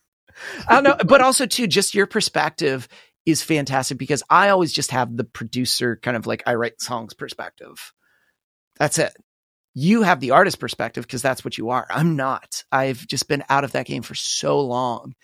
I 0.68 0.80
don't 0.80 0.84
know. 0.84 0.96
But 1.04 1.20
also, 1.20 1.46
too, 1.46 1.66
just 1.66 1.94
your 1.94 2.06
perspective 2.06 2.88
is 3.26 3.42
fantastic 3.42 3.98
because 3.98 4.22
I 4.30 4.48
always 4.48 4.72
just 4.72 4.90
have 4.92 5.14
the 5.14 5.24
producer 5.24 5.96
kind 6.02 6.16
of 6.16 6.26
like 6.26 6.42
I 6.46 6.54
write 6.54 6.80
songs 6.80 7.14
perspective. 7.14 7.92
That's 8.78 8.98
it 8.98 9.12
you 9.78 10.02
have 10.02 10.18
the 10.18 10.32
artist 10.32 10.58
perspective 10.58 11.06
because 11.06 11.22
that's 11.22 11.44
what 11.44 11.56
you 11.56 11.70
are. 11.70 11.86
I'm 11.88 12.16
not. 12.16 12.64
I've 12.72 13.06
just 13.06 13.28
been 13.28 13.44
out 13.48 13.62
of 13.62 13.72
that 13.72 13.86
game 13.86 14.02
for 14.02 14.16
so 14.16 14.60
long. 14.60 15.14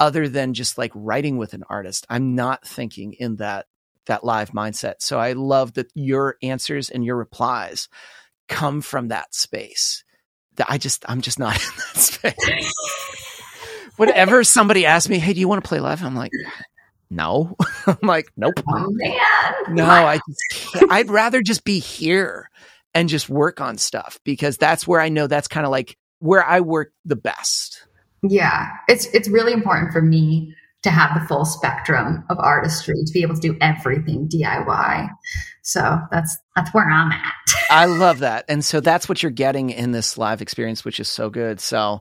Other 0.00 0.28
than 0.28 0.54
just 0.54 0.78
like 0.78 0.90
writing 0.94 1.36
with 1.36 1.54
an 1.54 1.62
artist, 1.68 2.06
I'm 2.10 2.34
not 2.34 2.66
thinking 2.66 3.12
in 3.12 3.36
that 3.36 3.66
that 4.06 4.24
live 4.24 4.50
mindset. 4.50 4.94
So 4.98 5.20
I 5.20 5.34
love 5.34 5.74
that 5.74 5.92
your 5.94 6.36
answers 6.42 6.90
and 6.90 7.04
your 7.04 7.16
replies 7.16 7.88
come 8.48 8.80
from 8.80 9.08
that 9.08 9.32
space. 9.32 10.02
That 10.56 10.66
I 10.68 10.78
just 10.78 11.04
I'm 11.08 11.20
just 11.20 11.38
not 11.38 11.54
in 11.62 11.70
that 11.76 12.00
space. 12.00 12.72
Whenever 13.96 14.42
somebody 14.42 14.86
asks 14.86 15.08
me, 15.08 15.18
"Hey, 15.18 15.34
do 15.34 15.40
you 15.40 15.46
want 15.46 15.62
to 15.62 15.68
play 15.68 15.78
live?" 15.78 16.02
I'm 16.02 16.16
like, 16.16 16.32
"No." 17.10 17.54
I'm 17.86 17.98
like, 18.02 18.32
"Nope." 18.36 18.54
Oh. 18.66 18.86
No, 19.68 19.86
I 19.86 20.18
just 20.26 20.72
can't. 20.72 20.90
I'd 20.90 21.10
rather 21.10 21.42
just 21.42 21.62
be 21.62 21.78
here 21.78 22.49
and 22.94 23.08
just 23.08 23.28
work 23.28 23.60
on 23.60 23.78
stuff 23.78 24.18
because 24.24 24.56
that's 24.56 24.86
where 24.86 25.00
I 25.00 25.08
know 25.08 25.26
that's 25.26 25.48
kind 25.48 25.66
of 25.66 25.70
like 25.70 25.96
where 26.18 26.44
I 26.44 26.60
work 26.60 26.92
the 27.04 27.16
best. 27.16 27.86
Yeah, 28.22 28.68
it's 28.88 29.06
it's 29.06 29.28
really 29.28 29.52
important 29.52 29.92
for 29.92 30.02
me 30.02 30.54
to 30.82 30.90
have 30.90 31.18
the 31.18 31.26
full 31.26 31.44
spectrum 31.44 32.24
of 32.30 32.38
artistry 32.38 32.94
to 33.04 33.12
be 33.12 33.22
able 33.22 33.34
to 33.34 33.40
do 33.40 33.56
everything 33.60 34.28
DIY. 34.28 35.08
So 35.62 35.98
that's 36.10 36.36
that's 36.56 36.72
where 36.72 36.90
I'm 36.90 37.12
at. 37.12 37.32
I 37.70 37.86
love 37.86 38.20
that. 38.20 38.44
And 38.48 38.64
so 38.64 38.80
that's 38.80 39.08
what 39.08 39.22
you're 39.22 39.30
getting 39.30 39.70
in 39.70 39.92
this 39.92 40.18
live 40.18 40.42
experience 40.42 40.84
which 40.84 41.00
is 41.00 41.08
so 41.08 41.30
good. 41.30 41.60
So 41.60 42.00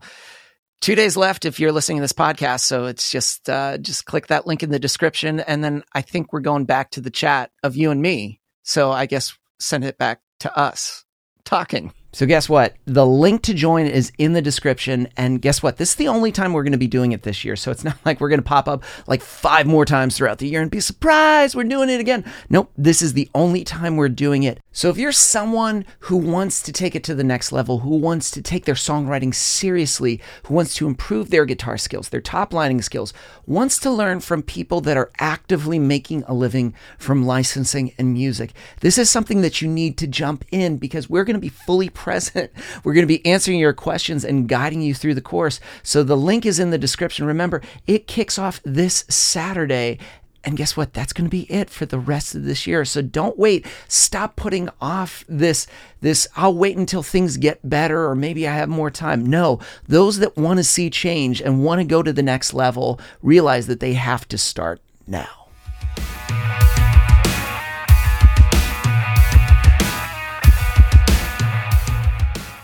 two 0.82 0.96
days 0.96 1.18
left 1.18 1.46
if 1.46 1.60
you're 1.60 1.72
listening 1.72 1.98
to 1.98 2.02
this 2.02 2.14
podcast 2.14 2.62
so 2.62 2.86
it's 2.86 3.12
just 3.12 3.50
uh, 3.50 3.78
just 3.78 4.06
click 4.06 4.28
that 4.28 4.48
link 4.48 4.64
in 4.64 4.70
the 4.70 4.80
description 4.80 5.40
and 5.42 5.64
then 5.64 5.84
i 5.94 6.02
think 6.02 6.32
we're 6.32 6.40
going 6.40 6.66
back 6.66 6.92
to 6.92 7.02
the 7.02 7.10
chat 7.10 7.52
of 7.64 7.76
you 7.76 7.92
and 7.92 8.02
me 8.02 8.40
so 8.64 8.92
i 8.92 9.06
guess 9.06 9.38
send 9.60 9.84
it 9.84 9.98
back 9.98 10.22
to 10.40 10.58
us 10.58 11.06
talking. 11.46 11.94
So, 12.12 12.26
guess 12.26 12.50
what? 12.50 12.76
The 12.86 13.06
link 13.06 13.44
to 13.44 13.54
join 13.54 13.86
is 13.86 14.12
in 14.18 14.34
the 14.34 14.42
description. 14.42 15.10
And 15.16 15.42
guess 15.42 15.62
what? 15.62 15.78
This 15.78 15.90
is 15.90 15.96
the 15.96 16.08
only 16.08 16.32
time 16.32 16.54
we're 16.54 16.64
going 16.64 16.72
to 16.72 16.78
be 16.78 16.88
doing 16.88 17.12
it 17.12 17.22
this 17.22 17.46
year. 17.46 17.56
So, 17.56 17.70
it's 17.70 17.84
not 17.90 17.98
like 18.04 18.20
we're 18.20 18.30
going 18.30 18.40
to 18.40 18.46
pop 18.46 18.68
up 18.68 18.84
like 19.06 19.22
five 19.22 19.68
more 19.68 19.86
times 19.86 20.18
throughout 20.18 20.40
the 20.40 20.48
year 20.48 20.62
and 20.62 20.72
be 20.72 20.80
surprised 20.80 21.56
we're 21.56 21.64
doing 21.66 21.90
it 21.90 22.00
again. 22.00 22.26
Nope, 22.50 22.72
this 22.78 23.02
is 23.02 23.14
the 23.14 23.30
only 23.36 23.64
time 23.64 23.96
we're 23.96 24.10
doing 24.10 24.44
it. 24.44 24.60
So, 24.80 24.90
if 24.90 24.98
you're 24.98 25.12
someone 25.12 25.84
who 26.00 26.16
wants 26.16 26.62
to 26.62 26.72
take 26.72 26.96
it 26.96 27.04
to 27.04 27.14
the 27.14 27.22
next 27.22 27.52
level, 27.52 27.80
who 27.80 27.98
wants 27.98 28.32
to 28.32 28.42
take 28.42 28.64
their 28.64 28.76
songwriting 28.76 29.36
seriously, 29.36 30.22
who 30.44 30.54
wants 30.54 30.74
to 30.76 30.88
improve 30.88 31.30
their 31.30 31.44
guitar 31.44 31.78
skills, 31.78 32.08
their 32.08 32.22
top 32.22 32.54
lining 32.54 32.82
skills, 32.82 33.14
wants 33.46 33.78
to 33.80 33.92
learn 33.92 34.22
from 34.22 34.42
people 34.42 34.80
that 34.80 34.96
are 34.96 35.12
actively 35.20 35.80
making 35.80 36.24
a 36.28 36.34
living 36.34 36.74
from 36.98 37.26
licensing 37.26 37.92
and 37.98 38.14
music, 38.14 38.54
this 38.80 38.98
is 38.98 39.10
something 39.10 39.42
that 39.42 39.62
you 39.62 39.68
need 39.68 39.98
to 39.98 40.08
jump 40.08 40.46
in 40.50 40.78
because 40.78 41.10
we're 41.10 41.26
going 41.26 41.34
to 41.34 41.42
be 41.42 41.50
fully 41.50 41.90
present. 42.06 42.50
We're 42.86 42.94
going 42.94 43.06
to 43.06 43.06
be 43.06 43.26
answering 43.26 43.60
your 43.60 43.74
questions 43.74 44.24
and 44.24 44.48
guiding 44.48 44.82
you 44.82 44.94
through 44.94 45.16
the 45.16 45.20
course. 45.20 45.60
So 45.84 46.04
the 46.04 46.16
link 46.16 46.46
is 46.46 46.58
in 46.58 46.70
the 46.70 46.78
description. 46.78 47.26
Remember, 47.26 47.62
it 47.86 48.08
kicks 48.08 48.40
off 48.40 48.62
this 48.64 49.04
Saturday. 49.10 50.00
And 50.44 50.56
guess 50.56 50.78
what? 50.78 50.94
That's 50.94 51.14
going 51.14 51.26
to 51.26 51.30
be 51.30 51.52
it 51.52 51.70
for 51.70 51.86
the 51.86 52.00
rest 52.00 52.34
of 52.34 52.46
this 52.46 52.66
year. 52.66 52.86
So 52.86 53.02
don't 53.02 53.38
wait. 53.38 53.66
Stop 53.88 54.36
putting 54.36 54.70
off 54.80 55.26
this 55.28 55.68
this 56.02 56.28
I'll 56.36 56.54
wait 56.54 56.78
until 56.78 57.04
things 57.04 57.38
get 57.38 57.68
better 57.68 58.08
or 58.08 58.16
maybe 58.16 58.48
I 58.48 58.54
have 58.54 58.70
more 58.70 58.90
time. 58.90 59.26
No, 59.26 59.60
those 59.88 60.20
that 60.20 60.38
want 60.38 60.58
to 60.58 60.64
see 60.64 60.90
change 60.90 61.42
and 61.42 61.64
want 61.64 61.80
to 61.82 61.86
go 61.86 62.02
to 62.02 62.14
the 62.14 62.24
next 62.24 62.54
level 62.54 63.00
realize 63.22 63.68
that 63.68 63.82
they 63.82 63.94
have 63.94 64.28
to 64.30 64.38
start 64.38 64.82
now. 65.08 65.28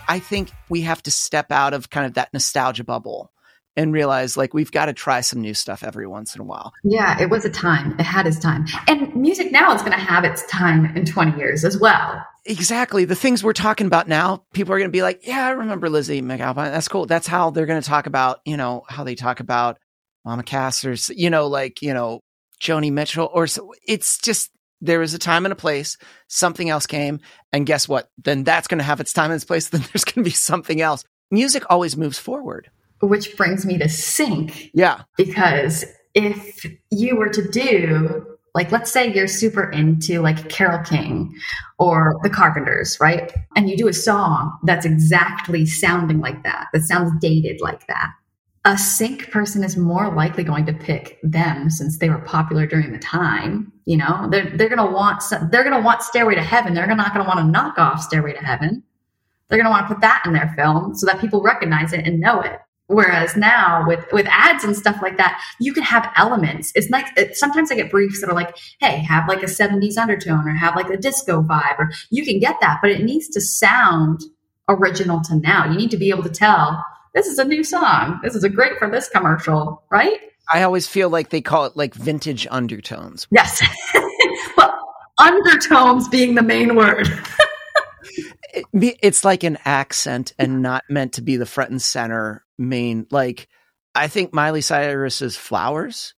I 0.08 0.20
think 0.20 0.52
we 0.70 0.82
have 0.82 1.04
to 1.04 1.12
step 1.12 1.52
out 1.52 1.74
of 1.74 1.90
kind 1.90 2.06
of 2.06 2.14
that 2.14 2.32
nostalgia 2.32 2.86
bubble 2.86 3.32
and 3.76 3.94
realize 3.94 4.38
like 4.38 4.54
we've 4.54 4.72
got 4.72 4.86
to 4.86 4.94
try 4.94 5.22
some 5.22 5.42
new 5.42 5.54
stuff 5.54 5.84
every 5.84 6.08
once 6.08 6.36
in 6.36 6.42
a 6.42 6.44
while. 6.44 6.74
Yeah, 6.84 7.22
it 7.22 7.30
was 7.30 7.46
a 7.46 7.50
time. 7.50 8.00
It 8.00 8.04
had 8.04 8.28
its 8.28 8.40
time. 8.40 8.66
And 8.88 9.16
music 9.16 9.52
now 9.52 9.74
is 9.74 9.82
going 9.82 9.94
to 9.94 9.98
have 9.98 10.24
its 10.24 10.46
time 10.48 10.96
in 10.96 11.06
20 11.06 11.38
years 11.38 11.66
as 11.66 11.80
well. 11.80 12.26
Exactly. 12.46 13.06
The 13.06 13.16
things 13.16 13.44
we're 13.44 13.54
talking 13.54 13.88
about 13.88 14.08
now, 14.08 14.44
people 14.54 14.74
are 14.74 14.78
going 14.78 14.90
to 14.90 14.96
be 14.96 15.02
like, 15.02 15.26
yeah, 15.28 15.48
I 15.48 15.52
remember 15.52 15.90
Lizzie 15.90 16.22
McAlpine. 16.22 16.72
That's 16.72 16.88
cool. 16.88 17.06
That's 17.06 17.28
how 17.28 17.50
they're 17.50 17.66
going 17.66 17.82
to 17.82 17.88
talk 17.88 18.06
about, 18.06 18.40
you 18.46 18.56
know, 18.56 18.84
how 18.88 19.04
they 19.04 19.16
talk 19.16 19.40
about 19.40 19.80
Mama 20.24 20.44
Cass 20.44 20.86
or, 20.86 20.96
you 21.14 21.30
know, 21.30 21.48
like, 21.48 21.82
you 21.82 21.94
know, 21.94 22.22
Joni 22.62 22.92
Mitchell 22.92 23.30
or 23.34 23.48
so. 23.48 23.74
It's 23.86 24.20
just, 24.20 24.52
there 24.82 25.00
was 25.00 25.14
a 25.14 25.20
time 25.20 25.46
and 25.46 25.54
a 25.54 25.56
place, 25.56 25.98
something 26.28 26.70
else 26.70 26.86
came, 26.86 27.20
and 27.52 27.66
guess 27.66 27.88
what? 27.88 28.10
Then 28.24 28.44
that's 28.44 28.68
going 28.68 28.78
to 28.78 28.84
have 28.84 29.00
its 29.00 29.14
time 29.14 29.32
and 29.32 29.36
its 29.36 29.46
place. 29.46 29.70
Then 29.76 29.82
there's 29.82 30.04
going 30.04 30.24
to 30.24 30.30
be 30.30 30.30
something 30.30 30.82
else. 30.82 31.04
Music 31.32 31.64
always 31.70 31.98
moves 31.98 32.20
forward. 32.20 32.70
Which 33.02 33.36
brings 33.38 33.66
me 33.66 33.78
to 33.78 33.90
sync. 33.90 34.72
Yeah. 34.74 35.04
Because 35.18 35.86
if 36.14 36.66
you 36.92 37.16
were 37.16 37.30
to 37.30 37.48
do, 37.50 38.26
like, 38.54 38.72
let's 38.72 38.92
say 38.92 39.14
you're 39.14 39.28
super 39.28 39.70
into 39.70 40.22
like 40.22 40.50
Carole 40.50 40.84
King 40.84 41.36
or 41.78 42.16
the 42.24 42.30
Carpenters, 42.30 42.98
right? 43.02 43.34
And 43.56 43.70
you 43.70 43.76
do 43.76 43.88
a 43.88 43.94
song 43.94 44.58
that's 44.64 44.86
exactly 44.86 45.66
sounding 45.66 46.20
like 46.22 46.42
that, 46.44 46.68
that 46.72 46.84
sounds 46.84 47.12
dated 47.20 47.60
like 47.62 47.86
that 47.88 48.12
a 48.66 48.78
sync 48.78 49.30
person 49.30 49.64
is 49.64 49.78
more 49.78 50.14
likely 50.14 50.44
going 50.44 50.66
to 50.66 50.74
pick 50.74 51.20
them 51.22 51.70
since 51.70 52.00
they 52.00 52.10
were 52.10 52.18
popular 52.20 52.66
during 52.66 52.92
the 52.92 53.00
time. 53.00 53.72
You 53.86 53.98
know, 53.98 54.28
they're 54.32 54.50
they're 54.58 54.70
gonna 54.70 54.92
want 54.92 55.24
they're 55.52 55.64
gonna 55.64 55.82
want 55.82 56.02
Stairway 56.02 56.34
to 56.34 56.42
Heaven. 56.42 56.74
They're 56.74 56.88
not 56.88 57.14
gonna 57.14 57.28
want 57.28 57.40
to 57.40 57.46
knock 57.46 57.78
off 57.78 58.02
Stairway 58.02 58.34
to 58.34 58.44
Heaven. 58.44 58.84
They're 59.48 59.60
gonna 59.60 59.70
want 59.70 59.88
to 59.88 59.94
put 59.94 60.02
that 60.02 60.24
in 60.26 60.34
their 60.34 60.52
film 60.58 60.96
so 60.96 61.06
that 61.06 61.22
people 61.22 61.44
recognize 61.44 61.94
it 61.94 62.08
and 62.08 62.20
know 62.20 62.42
it. 62.42 62.60
Whereas 62.88 63.36
now 63.36 63.84
with 63.88 64.06
with 64.12 64.28
ads 64.30 64.64
and 64.64 64.76
stuff 64.76 65.00
like 65.02 65.18
that, 65.18 65.42
you 65.60 65.74
can 65.74 65.84
have 65.84 66.12
elements. 66.18 66.72
It's 66.76 66.90
like 66.92 67.08
it, 67.18 67.36
sometimes 67.36 67.72
I 67.72 67.76
get 67.76 67.90
briefs 67.90 68.22
that 68.22 68.30
are 68.30 68.36
like, 68.36 68.56
"Hey, 68.80 68.98
have 68.98 69.28
like 69.28 69.42
a 69.42 69.48
'70s 69.48 69.98
undertone 69.98 70.48
or 70.48 70.54
have 70.54 70.76
like 70.76 70.92
a 70.92 70.98
disco 70.98 71.42
vibe," 71.42 71.80
or 71.80 71.92
you 72.12 72.24
can 72.24 72.40
get 72.40 72.58
that, 72.62 72.80
but 72.82 72.92
it 72.92 73.04
needs 73.04 73.28
to 73.30 73.42
sound 73.42 74.22
original 74.70 75.22
to 75.22 75.36
now. 75.36 75.70
You 75.70 75.78
need 75.78 75.92
to 75.92 75.98
be 75.98 76.12
able 76.12 76.24
to 76.24 76.30
tell 76.30 76.86
this 77.16 77.26
is 77.26 77.40
a 77.40 77.46
new 77.46 77.64
song. 77.64 78.20
This 78.24 78.36
is 78.36 78.44
a 78.44 78.50
great 78.50 78.78
for 78.78 78.90
this 78.90 79.10
commercial, 79.10 79.84
right? 79.90 80.20
I 80.54 80.62
always 80.62 80.88
feel 80.88 81.10
like 81.10 81.30
they 81.30 81.42
call 81.42 81.66
it 81.66 81.76
like 81.76 81.96
vintage 81.96 82.46
undertones. 82.52 83.28
Yes. 83.32 83.64
well, 84.58 84.78
undertones 85.20 86.08
being 86.08 86.36
the 86.36 86.44
main 86.44 86.76
word. 86.76 87.08
it, 88.54 88.66
it's 89.02 89.26
like 89.26 89.44
an 89.44 89.58
accent 89.66 90.34
and 90.38 90.62
not 90.62 90.84
meant 90.88 91.14
to 91.14 91.24
be 91.24 91.38
the 91.38 91.48
front 91.48 91.72
and 91.72 91.82
center 91.82 92.45
main. 92.58 93.08
Like, 93.12 93.48
I 93.94 94.08
think 94.08 94.34
Miley 94.34 94.62
Cyrus's 94.62 95.38
Flowers 95.38 96.14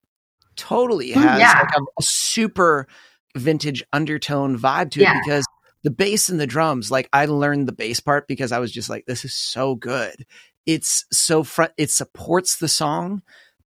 totally 0.55 1.11
has 1.11 1.39
yeah. 1.39 1.59
like 1.59 1.77
a, 1.77 1.81
a, 1.99 2.03
super 2.03 2.87
vintage 3.35 3.83
undertone 3.93 4.57
vibe 4.57 4.89
to 4.91 5.01
it 5.01 5.03
yeah. 5.03 5.19
because 5.23 5.45
the 5.83 5.91
bass 5.91 6.29
and 6.29 6.39
the 6.39 6.47
drums, 6.47 6.89
like 6.89 7.07
I 7.13 7.25
learned 7.25 7.67
the 7.67 7.73
bass 7.73 7.99
part 7.99 8.27
because 8.27 8.51
I 8.51 8.57
was 8.59 8.71
just 8.71 8.89
like, 8.89 9.05
this 9.05 9.23
is 9.23 9.35
so 9.35 9.75
good 9.75 10.25
it's 10.67 11.05
so 11.11 11.43
front 11.43 11.71
it 11.77 11.89
supports 11.89 12.57
the 12.57 12.67
song 12.67 13.23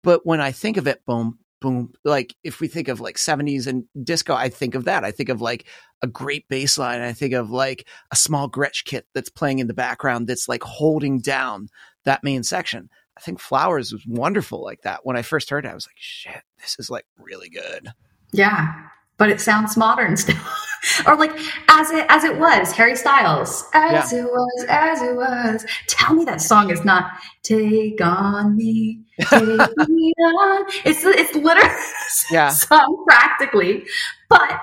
but 0.01 0.25
when 0.25 0.41
i 0.41 0.51
think 0.51 0.77
of 0.77 0.87
it 0.87 1.05
boom 1.05 1.37
boom 1.61 1.91
like 2.03 2.33
if 2.43 2.59
we 2.59 2.67
think 2.67 2.87
of 2.87 3.01
like 3.01 3.17
70s 3.17 3.67
and 3.67 3.83
disco 4.01 4.33
i 4.33 4.49
think 4.49 4.73
of 4.73 4.85
that 4.85 5.03
i 5.03 5.11
think 5.11 5.29
of 5.29 5.41
like 5.41 5.65
a 6.01 6.07
great 6.07 6.47
bass 6.47 6.77
line 6.77 7.01
i 7.01 7.13
think 7.13 7.33
of 7.33 7.51
like 7.51 7.85
a 8.11 8.15
small 8.15 8.49
gretsch 8.49 8.85
kit 8.85 9.05
that's 9.13 9.29
playing 9.29 9.59
in 9.59 9.67
the 9.67 9.73
background 9.73 10.27
that's 10.27 10.47
like 10.47 10.63
holding 10.63 11.19
down 11.19 11.67
that 12.05 12.23
main 12.23 12.43
section. 12.43 12.89
I 13.17 13.21
think 13.21 13.39
flowers 13.39 13.93
was 13.93 14.05
wonderful 14.05 14.63
like 14.63 14.81
that. 14.81 15.05
When 15.05 15.17
i 15.17 15.21
first 15.21 15.49
heard 15.49 15.65
it 15.65 15.69
i 15.69 15.73
was 15.73 15.87
like 15.87 15.97
shit 15.97 16.43
this 16.59 16.77
is 16.79 16.89
like 16.89 17.05
really 17.17 17.49
good. 17.49 17.89
Yeah 18.31 18.73
but 19.17 19.29
it 19.29 19.41
sounds 19.41 19.77
modern 19.77 20.17
still. 20.17 20.35
Or 21.07 21.15
like 21.17 21.31
as 21.67 21.89
it 21.89 22.05
as 22.09 22.23
it 22.23 22.37
was 22.37 22.71
harry 22.71 22.95
styles. 22.95 23.65
As 23.73 24.13
yeah. 24.13 24.19
it 24.19 24.25
was 24.25 24.65
as 24.69 25.01
it 25.01 25.15
was. 25.15 25.65
Tell 25.87 26.13
me 26.13 26.25
that 26.25 26.41
song 26.41 26.69
is 26.69 26.85
not 26.85 27.11
take 27.43 27.99
on 28.01 28.55
me 28.55 29.01
take 29.21 29.39
me 29.87 30.13
on. 30.19 30.65
It's 30.85 31.03
it's 31.03 31.35
literally 31.35 31.75
yeah. 32.31 32.49
song 32.49 33.03
practically 33.07 33.85
but 34.29 34.59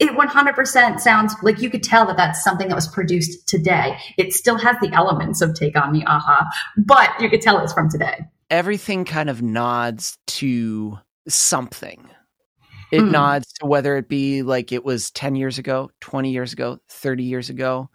it 0.00 0.10
100% 0.10 1.00
sounds 1.00 1.34
like 1.42 1.60
you 1.60 1.70
could 1.70 1.82
tell 1.82 2.04
that 2.06 2.16
that's 2.16 2.42
something 2.42 2.68
that 2.68 2.74
was 2.74 2.88
produced 2.88 3.46
today 3.48 3.96
it 4.18 4.32
still 4.32 4.58
has 4.58 4.76
the 4.80 4.92
elements 4.92 5.40
of 5.40 5.54
take 5.54 5.76
on 5.76 5.92
me 5.92 6.04
aha 6.06 6.46
but 6.76 7.10
you 7.20 7.30
could 7.30 7.40
tell 7.40 7.58
it's 7.58 7.72
from 7.72 7.88
today 7.88 8.18
everything 8.50 9.04
kind 9.04 9.30
of 9.30 9.42
nods 9.42 10.18
to 10.26 10.98
something 11.28 12.10
it 12.94 13.02
mm. 13.02 13.10
nods 13.10 13.52
to 13.54 13.66
whether 13.66 13.96
it 13.96 14.08
be 14.08 14.42
like 14.42 14.70
it 14.70 14.84
was 14.84 15.10
10 15.10 15.34
years 15.34 15.58
ago, 15.58 15.90
20 16.00 16.30
years 16.30 16.52
ago, 16.52 16.78
30 16.88 17.24
years 17.24 17.50
ago. 17.50 17.90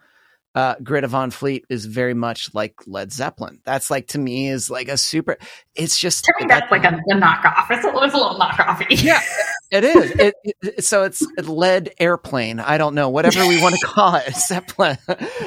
Uh, 0.55 0.75
Greta 0.83 1.07
Van 1.07 1.31
Fleet 1.31 1.63
is 1.69 1.85
very 1.85 2.13
much 2.13 2.53
like 2.53 2.75
Led 2.85 3.13
Zeppelin. 3.13 3.61
That's 3.63 3.89
like 3.89 4.07
to 4.07 4.19
me 4.19 4.49
is 4.49 4.69
like 4.69 4.89
a 4.89 4.97
super. 4.97 5.37
It's 5.75 5.97
just 5.97 6.25
to 6.25 6.33
me 6.39 6.47
that's 6.49 6.69
like 6.69 6.83
a, 6.83 6.89
a 6.89 7.13
knockoff. 7.15 7.67
It's 7.69 7.85
a, 7.85 7.89
it's 8.03 8.13
a 8.13 8.17
little 8.17 8.37
knockoffy. 8.37 9.01
Yeah, 9.01 9.21
it 9.71 9.83
is. 9.83 10.11
It, 10.11 10.35
it, 10.43 10.83
so 10.83 11.03
it's 11.03 11.21
lead 11.37 11.91
airplane. 11.99 12.59
I 12.59 12.77
don't 12.77 12.95
know 12.95 13.09
whatever 13.09 13.47
we 13.47 13.61
want 13.61 13.75
to 13.75 13.85
call 13.85 14.15
it. 14.15 14.35
Zeppelin. 14.47 14.97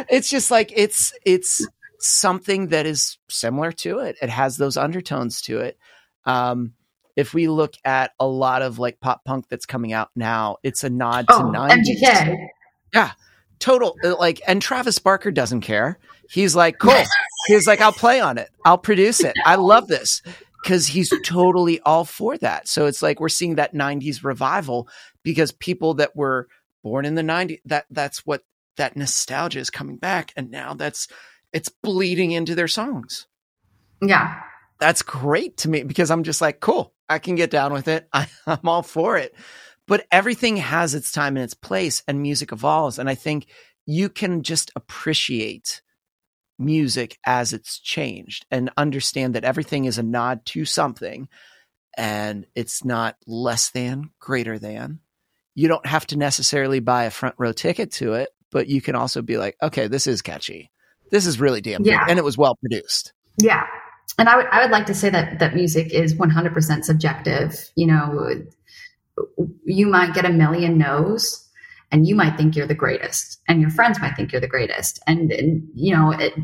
It's 0.08 0.30
just 0.30 0.50
like 0.50 0.72
it's 0.74 1.12
it's 1.24 1.66
something 1.98 2.68
that 2.68 2.86
is 2.86 3.18
similar 3.28 3.72
to 3.72 4.00
it. 4.00 4.16
It 4.22 4.30
has 4.30 4.56
those 4.56 4.76
undertones 4.76 5.42
to 5.42 5.58
it. 5.60 5.78
Um, 6.24 6.74
if 7.16 7.34
we 7.34 7.48
look 7.48 7.74
at 7.84 8.12
a 8.18 8.26
lot 8.26 8.62
of 8.62 8.78
like 8.78 9.00
pop 9.00 9.24
punk 9.24 9.48
that's 9.48 9.66
coming 9.66 9.92
out 9.92 10.10
now, 10.16 10.56
it's 10.62 10.84
a 10.84 10.90
nod 10.90 11.26
oh, 11.28 11.38
to 11.38 11.58
90s. 11.58 11.84
MGK. 12.02 12.46
Yeah. 12.94 13.12
Total 13.58 13.94
uh, 14.04 14.16
like 14.16 14.40
and 14.46 14.60
Travis 14.60 14.98
Barker 14.98 15.30
doesn't 15.30 15.60
care. 15.60 15.98
He's 16.28 16.56
like, 16.56 16.78
cool. 16.78 16.94
he's 17.46 17.66
like, 17.66 17.80
I'll 17.80 17.92
play 17.92 18.20
on 18.20 18.38
it. 18.38 18.50
I'll 18.64 18.78
produce 18.78 19.20
it. 19.20 19.34
I 19.44 19.56
love 19.56 19.86
this. 19.88 20.22
Cause 20.64 20.86
he's 20.86 21.12
totally 21.24 21.80
all 21.80 22.04
for 22.04 22.38
that. 22.38 22.68
So 22.68 22.86
it's 22.86 23.02
like 23.02 23.18
we're 23.18 23.28
seeing 23.28 23.56
that 23.56 23.74
90s 23.74 24.22
revival 24.22 24.88
because 25.22 25.50
people 25.50 25.94
that 25.94 26.14
were 26.14 26.48
born 26.84 27.04
in 27.04 27.14
the 27.14 27.22
90s, 27.22 27.60
that 27.64 27.86
that's 27.90 28.24
what 28.24 28.44
that 28.76 28.96
nostalgia 28.96 29.58
is 29.58 29.70
coming 29.70 29.96
back. 29.96 30.32
And 30.36 30.50
now 30.50 30.74
that's 30.74 31.08
it's 31.52 31.68
bleeding 31.68 32.30
into 32.30 32.54
their 32.54 32.68
songs. 32.68 33.26
Yeah. 34.00 34.40
That's 34.78 35.02
great 35.02 35.58
to 35.58 35.68
me 35.68 35.82
because 35.82 36.10
I'm 36.10 36.24
just 36.24 36.40
like, 36.40 36.60
cool. 36.60 36.94
I 37.08 37.18
can 37.18 37.34
get 37.34 37.50
down 37.50 37.72
with 37.72 37.88
it. 37.88 38.08
I, 38.12 38.26
I'm 38.46 38.66
all 38.68 38.82
for 38.82 39.16
it. 39.16 39.34
But 39.86 40.06
everything 40.10 40.56
has 40.56 40.94
its 40.94 41.12
time 41.12 41.36
and 41.36 41.44
its 41.44 41.54
place, 41.54 42.02
and 42.06 42.22
music 42.22 42.52
evolves. 42.52 42.98
And 42.98 43.08
I 43.08 43.14
think 43.14 43.46
you 43.84 44.08
can 44.08 44.42
just 44.42 44.70
appreciate 44.76 45.82
music 46.58 47.18
as 47.26 47.52
it's 47.52 47.78
changed 47.78 48.46
and 48.50 48.70
understand 48.76 49.34
that 49.34 49.44
everything 49.44 49.84
is 49.84 49.98
a 49.98 50.02
nod 50.02 50.44
to 50.46 50.64
something 50.64 51.28
and 51.96 52.46
it's 52.54 52.84
not 52.84 53.16
less 53.26 53.70
than, 53.70 54.10
greater 54.18 54.58
than. 54.58 55.00
You 55.54 55.68
don't 55.68 55.86
have 55.86 56.06
to 56.08 56.16
necessarily 56.16 56.80
buy 56.80 57.04
a 57.04 57.10
front 57.10 57.34
row 57.38 57.52
ticket 57.52 57.92
to 57.92 58.14
it, 58.14 58.30
but 58.50 58.68
you 58.68 58.80
can 58.80 58.94
also 58.94 59.20
be 59.20 59.36
like, 59.36 59.56
okay, 59.62 59.88
this 59.88 60.06
is 60.06 60.22
catchy. 60.22 60.70
This 61.10 61.26
is 61.26 61.38
really 61.38 61.60
damn 61.60 61.84
yeah. 61.84 62.00
good. 62.00 62.10
And 62.10 62.18
it 62.18 62.24
was 62.24 62.38
well 62.38 62.56
produced. 62.56 63.12
Yeah 63.38 63.66
and 64.18 64.28
I 64.28 64.36
would 64.36 64.46
I 64.46 64.62
would 64.62 64.70
like 64.70 64.86
to 64.86 64.94
say 64.94 65.10
that 65.10 65.38
that 65.38 65.54
music 65.54 65.92
is 65.92 66.14
100% 66.14 66.84
subjective. 66.84 67.70
You 67.76 67.86
know, 67.86 68.42
you 69.64 69.86
might 69.86 70.14
get 70.14 70.24
a 70.24 70.30
million 70.30 70.78
no's 70.78 71.41
and 71.92 72.06
you 72.06 72.14
might 72.14 72.36
think 72.36 72.56
you're 72.56 72.66
the 72.66 72.74
greatest 72.74 73.40
and 73.46 73.60
your 73.60 73.70
friends 73.70 74.00
might 74.00 74.16
think 74.16 74.32
you're 74.32 74.40
the 74.40 74.48
greatest 74.48 74.98
and, 75.06 75.30
and 75.30 75.68
you 75.74 75.94
know 75.94 76.10
it, 76.10 76.34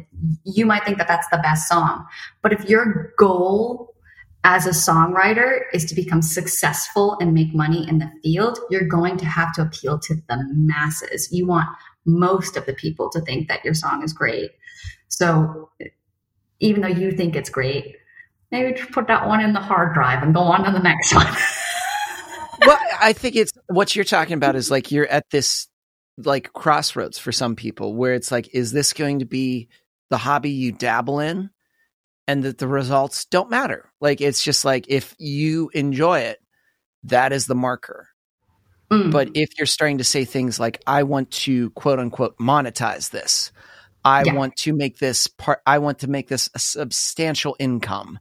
you 0.44 0.66
might 0.66 0.84
think 0.84 0.98
that 0.98 1.08
that's 1.08 1.28
the 1.30 1.38
best 1.38 1.68
song. 1.68 2.06
But 2.42 2.52
if 2.52 2.68
your 2.68 3.12
goal 3.18 3.94
as 4.44 4.66
a 4.66 4.70
songwriter 4.70 5.62
is 5.72 5.84
to 5.86 5.94
become 5.94 6.22
successful 6.22 7.16
and 7.20 7.34
make 7.34 7.52
money 7.54 7.88
in 7.88 7.98
the 7.98 8.10
field 8.22 8.58
you're 8.70 8.86
going 8.86 9.16
to 9.16 9.24
have 9.24 9.52
to 9.54 9.62
appeal 9.62 9.98
to 9.98 10.14
the 10.14 10.44
masses. 10.52 11.32
You 11.32 11.46
want 11.46 11.66
most 12.04 12.56
of 12.56 12.66
the 12.66 12.74
people 12.74 13.10
to 13.10 13.20
think 13.20 13.48
that 13.48 13.64
your 13.64 13.74
song 13.74 14.02
is 14.04 14.12
great. 14.12 14.50
So 15.08 15.70
even 16.60 16.82
though 16.82 16.88
you 16.88 17.12
think 17.12 17.36
it's 17.36 17.50
great, 17.50 17.96
maybe 18.50 18.76
just 18.76 18.92
put 18.92 19.06
that 19.08 19.26
one 19.26 19.40
in 19.40 19.52
the 19.52 19.60
hard 19.60 19.94
drive 19.94 20.22
and 20.22 20.34
go 20.34 20.40
on 20.40 20.64
to 20.64 20.70
the 20.70 20.78
next 20.78 21.14
one. 21.14 21.26
I 23.00 23.12
think 23.12 23.36
it's 23.36 23.52
what 23.68 23.94
you're 23.94 24.04
talking 24.04 24.34
about 24.34 24.56
is 24.56 24.70
like 24.70 24.90
you're 24.90 25.06
at 25.06 25.30
this 25.30 25.68
like 26.16 26.52
crossroads 26.52 27.18
for 27.18 27.32
some 27.32 27.56
people 27.56 27.94
where 27.94 28.14
it's 28.14 28.32
like, 28.32 28.54
is 28.54 28.72
this 28.72 28.92
going 28.92 29.20
to 29.20 29.24
be 29.24 29.68
the 30.10 30.18
hobby 30.18 30.50
you 30.50 30.72
dabble 30.72 31.20
in? 31.20 31.50
And 32.26 32.42
that 32.42 32.58
the 32.58 32.68
results 32.68 33.24
don't 33.24 33.48
matter. 33.48 33.90
Like 34.02 34.20
it's 34.20 34.42
just 34.42 34.64
like 34.64 34.86
if 34.88 35.14
you 35.18 35.70
enjoy 35.72 36.20
it, 36.20 36.38
that 37.04 37.32
is 37.32 37.46
the 37.46 37.54
marker. 37.54 38.08
Mm. 38.90 39.12
But 39.12 39.30
if 39.34 39.50
you're 39.56 39.66
starting 39.66 39.98
to 39.98 40.04
say 40.04 40.24
things 40.24 40.60
like, 40.60 40.82
I 40.86 41.04
want 41.04 41.30
to 41.30 41.70
quote 41.70 41.98
unquote 41.98 42.36
monetize 42.38 43.10
this, 43.10 43.52
I 44.04 44.24
yeah. 44.24 44.34
want 44.34 44.56
to 44.56 44.74
make 44.74 44.98
this 44.98 45.26
part, 45.26 45.60
I 45.66 45.78
want 45.78 46.00
to 46.00 46.08
make 46.08 46.28
this 46.28 46.48
a 46.54 46.58
substantial 46.58 47.56
income. 47.58 48.18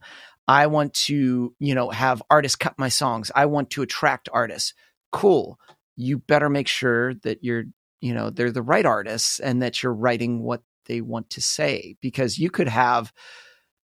I 0.47 0.67
want 0.67 0.93
to, 0.93 1.53
you 1.60 1.75
know, 1.75 1.89
have 1.89 2.23
artists 2.29 2.55
cut 2.55 2.77
my 2.77 2.89
songs. 2.89 3.31
I 3.36 3.47
want 3.47 3.71
to 3.71 3.81
attract 3.81 4.29
artists. 4.31 4.73
Cool. 5.12 5.60
You 5.95 6.19
better 6.19 6.49
make 6.49 6.67
sure 6.67 7.15
that 7.15 7.43
you're, 7.43 7.65
you 8.01 8.13
know, 8.13 8.29
they're 8.29 8.51
the 8.51 8.62
right 8.62 8.86
artists 8.86 9.39
and 9.39 9.62
that 9.62 9.83
you're 9.83 9.93
writing 9.93 10.41
what 10.41 10.62
they 10.86 11.01
want 11.01 11.31
to 11.31 11.41
say 11.41 11.97
because 12.01 12.38
you 12.38 12.49
could 12.49 12.69
have 12.69 13.12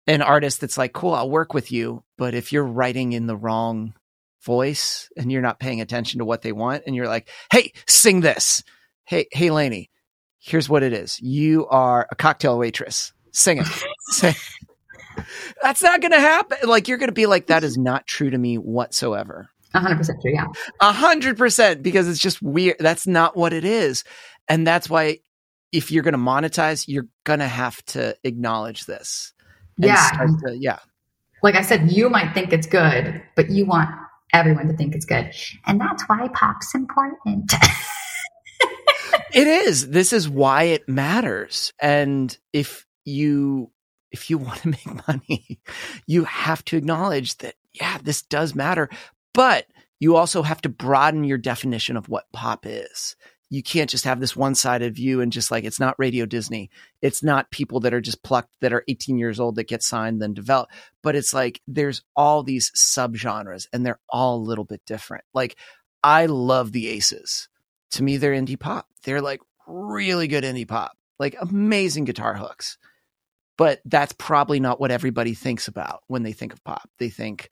an 0.06 0.22
artist 0.22 0.60
that's 0.60 0.78
like, 0.78 0.92
cool, 0.92 1.14
I'll 1.14 1.30
work 1.30 1.54
with 1.54 1.72
you. 1.72 2.04
But 2.16 2.34
if 2.34 2.52
you're 2.52 2.66
writing 2.66 3.12
in 3.12 3.26
the 3.26 3.36
wrong 3.36 3.94
voice 4.44 5.08
and 5.16 5.30
you're 5.30 5.42
not 5.42 5.60
paying 5.60 5.80
attention 5.80 6.18
to 6.18 6.24
what 6.24 6.42
they 6.42 6.52
want 6.52 6.84
and 6.86 6.94
you're 6.96 7.08
like, 7.08 7.28
"Hey, 7.50 7.72
sing 7.86 8.20
this." 8.20 8.62
Hey, 9.04 9.26
hey 9.32 9.50
Lainey, 9.50 9.90
here's 10.38 10.68
what 10.68 10.82
it 10.82 10.92
is. 10.92 11.20
You 11.20 11.66
are 11.68 12.06
a 12.10 12.16
cocktail 12.16 12.58
waitress. 12.58 13.12
Sing 13.32 13.58
it. 13.58 13.66
Sing. 14.10 14.34
That's 15.62 15.82
not 15.82 16.00
going 16.00 16.12
to 16.12 16.20
happen. 16.20 16.58
Like 16.64 16.88
you're 16.88 16.98
going 16.98 17.08
to 17.08 17.12
be 17.12 17.26
like 17.26 17.46
that 17.46 17.64
is 17.64 17.76
not 17.76 18.06
true 18.06 18.30
to 18.30 18.38
me 18.38 18.56
whatsoever. 18.56 19.48
100% 19.74 20.20
true, 20.20 20.32
yeah. 20.32 20.46
100% 20.82 21.82
because 21.82 22.08
it's 22.08 22.20
just 22.20 22.42
weird. 22.42 22.76
That's 22.78 23.06
not 23.06 23.36
what 23.36 23.52
it 23.52 23.64
is. 23.64 24.04
And 24.48 24.66
that's 24.66 24.90
why 24.90 25.18
if 25.72 25.90
you're 25.90 26.02
going 26.02 26.12
to 26.12 26.18
monetize, 26.18 26.84
you're 26.86 27.06
going 27.24 27.38
to 27.38 27.48
have 27.48 27.82
to 27.86 28.14
acknowledge 28.24 28.84
this. 28.84 29.32
Yeah. 29.78 30.10
To, 30.46 30.56
yeah. 30.58 30.78
Like 31.42 31.54
I 31.54 31.62
said, 31.62 31.90
you 31.90 32.10
might 32.10 32.34
think 32.34 32.52
it's 32.52 32.66
good, 32.66 33.22
but 33.34 33.50
you 33.50 33.64
want 33.64 33.88
everyone 34.32 34.68
to 34.68 34.76
think 34.76 34.94
it's 34.94 35.06
good. 35.06 35.32
And 35.66 35.80
that's 35.80 36.02
why 36.04 36.28
pop's 36.34 36.74
important. 36.74 37.52
it 39.32 39.46
is. 39.46 39.90
This 39.90 40.12
is 40.12 40.28
why 40.28 40.64
it 40.64 40.88
matters. 40.88 41.72
And 41.80 42.36
if 42.52 42.86
you 43.04 43.70
if 44.12 44.30
you 44.30 44.38
want 44.38 44.62
to 44.62 44.68
make 44.68 45.08
money, 45.08 45.60
you 46.06 46.24
have 46.24 46.64
to 46.66 46.76
acknowledge 46.76 47.36
that 47.38 47.54
yeah, 47.72 47.98
this 48.02 48.22
does 48.22 48.54
matter, 48.54 48.88
but 49.32 49.66
you 49.98 50.16
also 50.16 50.42
have 50.42 50.60
to 50.62 50.68
broaden 50.68 51.24
your 51.24 51.38
definition 51.38 51.96
of 51.96 52.08
what 52.08 52.30
pop 52.32 52.66
is. 52.66 53.16
You 53.48 53.62
can't 53.62 53.90
just 53.90 54.04
have 54.04 54.18
this 54.18 54.34
one-sided 54.34 54.94
view 54.94 55.20
and 55.20 55.30
just 55.30 55.50
like 55.50 55.64
it's 55.64 55.78
not 55.78 55.98
Radio 55.98 56.24
Disney. 56.26 56.70
It's 57.02 57.22
not 57.22 57.50
people 57.50 57.80
that 57.80 57.92
are 57.92 58.00
just 58.00 58.22
plucked 58.22 58.50
that 58.60 58.72
are 58.72 58.84
18 58.88 59.18
years 59.18 59.38
old 59.38 59.56
that 59.56 59.68
get 59.68 59.82
signed 59.82 60.20
then 60.22 60.32
develop, 60.32 60.70
but 61.02 61.14
it's 61.16 61.34
like 61.34 61.60
there's 61.66 62.02
all 62.16 62.42
these 62.42 62.70
subgenres 62.72 63.66
and 63.72 63.84
they're 63.84 64.00
all 64.08 64.36
a 64.36 64.42
little 64.42 64.64
bit 64.64 64.80
different. 64.86 65.24
Like 65.34 65.56
I 66.02 66.26
love 66.26 66.72
the 66.72 66.88
Aces. 66.88 67.48
To 67.92 68.02
me 68.02 68.16
they're 68.16 68.32
indie 68.32 68.58
pop. 68.58 68.88
They're 69.04 69.20
like 69.20 69.40
really 69.66 70.28
good 70.28 70.44
indie 70.44 70.66
pop. 70.66 70.96
Like 71.18 71.36
amazing 71.40 72.06
guitar 72.06 72.34
hooks 72.34 72.78
but 73.56 73.80
that's 73.84 74.14
probably 74.14 74.60
not 74.60 74.80
what 74.80 74.90
everybody 74.90 75.34
thinks 75.34 75.68
about 75.68 76.02
when 76.06 76.22
they 76.22 76.32
think 76.32 76.52
of 76.52 76.64
pop. 76.64 76.88
They 76.98 77.10
think, 77.10 77.50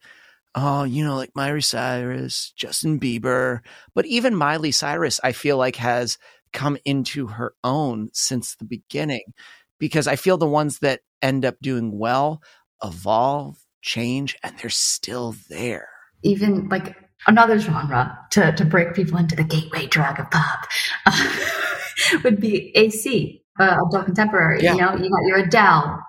oh, 0.55 0.83
you 0.83 1.03
know, 1.03 1.15
like 1.15 1.35
Miley 1.35 1.61
Cyrus, 1.61 2.53
Justin 2.55 2.99
Bieber. 2.99 3.59
But 3.93 4.05
even 4.05 4.35
Miley 4.35 4.71
Cyrus, 4.71 5.19
I 5.23 5.31
feel 5.31 5.57
like 5.57 5.75
has 5.77 6.17
come 6.53 6.77
into 6.85 7.27
her 7.27 7.53
own 7.63 8.09
since 8.13 8.55
the 8.55 8.65
beginning 8.65 9.33
because 9.79 10.07
I 10.07 10.15
feel 10.15 10.37
the 10.37 10.47
ones 10.47 10.79
that 10.79 11.01
end 11.21 11.45
up 11.45 11.55
doing 11.61 11.97
well 11.97 12.41
evolve, 12.83 13.57
change, 13.81 14.35
and 14.43 14.57
they're 14.57 14.69
still 14.69 15.35
there. 15.49 15.89
Even 16.23 16.67
like 16.69 16.95
another 17.27 17.59
genre 17.59 18.17
to, 18.31 18.51
to 18.53 18.65
break 18.65 18.93
people 18.93 19.17
into 19.17 19.35
the 19.35 19.43
gateway 19.43 19.87
drug 19.87 20.19
of 20.19 20.29
pop 20.31 20.65
uh, 21.05 21.35
would 22.23 22.39
be 22.39 22.75
AC, 22.75 23.40
uh, 23.59 23.77
adult 23.87 24.05
contemporary. 24.05 24.61
Yeah. 24.61 24.73
You 24.73 24.81
know, 24.81 24.95
you 24.95 25.09
got 25.09 25.25
your 25.25 25.37
Adele, 25.39 26.05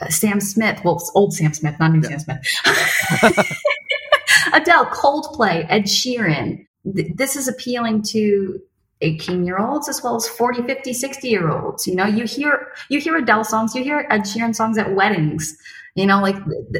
uh, 0.00 0.08
Sam 0.08 0.40
Smith, 0.40 0.80
well, 0.84 1.02
old 1.14 1.34
Sam 1.34 1.52
Smith, 1.52 1.78
not 1.78 1.92
new 1.92 2.00
yeah. 2.08 2.16
Sam 2.18 2.40
Smith. 2.42 3.56
Adele, 4.52 4.86
Coldplay, 4.86 5.66
Ed 5.68 5.84
Sheeran. 5.84 6.66
This 6.84 7.36
is 7.36 7.48
appealing 7.48 8.02
to 8.10 8.60
18 9.00 9.44
year 9.44 9.58
olds 9.58 9.88
as 9.88 10.02
well 10.02 10.16
as 10.16 10.28
40, 10.28 10.62
50, 10.62 10.92
60 10.92 11.28
year 11.28 11.50
olds. 11.50 11.86
You 11.86 11.94
know, 11.94 12.06
you 12.06 12.24
hear 12.24 12.68
you 12.88 13.00
hear 13.00 13.16
Adele 13.16 13.44
songs, 13.44 13.74
you 13.74 13.82
hear 13.82 14.06
Ed 14.10 14.22
Sheeran 14.22 14.54
songs 14.54 14.78
at 14.78 14.94
weddings. 14.94 15.56
You 15.94 16.06
know, 16.06 16.20
like 16.20 16.36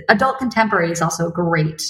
adult 0.09 0.39
contemporary 0.39 0.91
is 0.91 1.01
also 1.01 1.29
a 1.29 1.33
great 1.33 1.83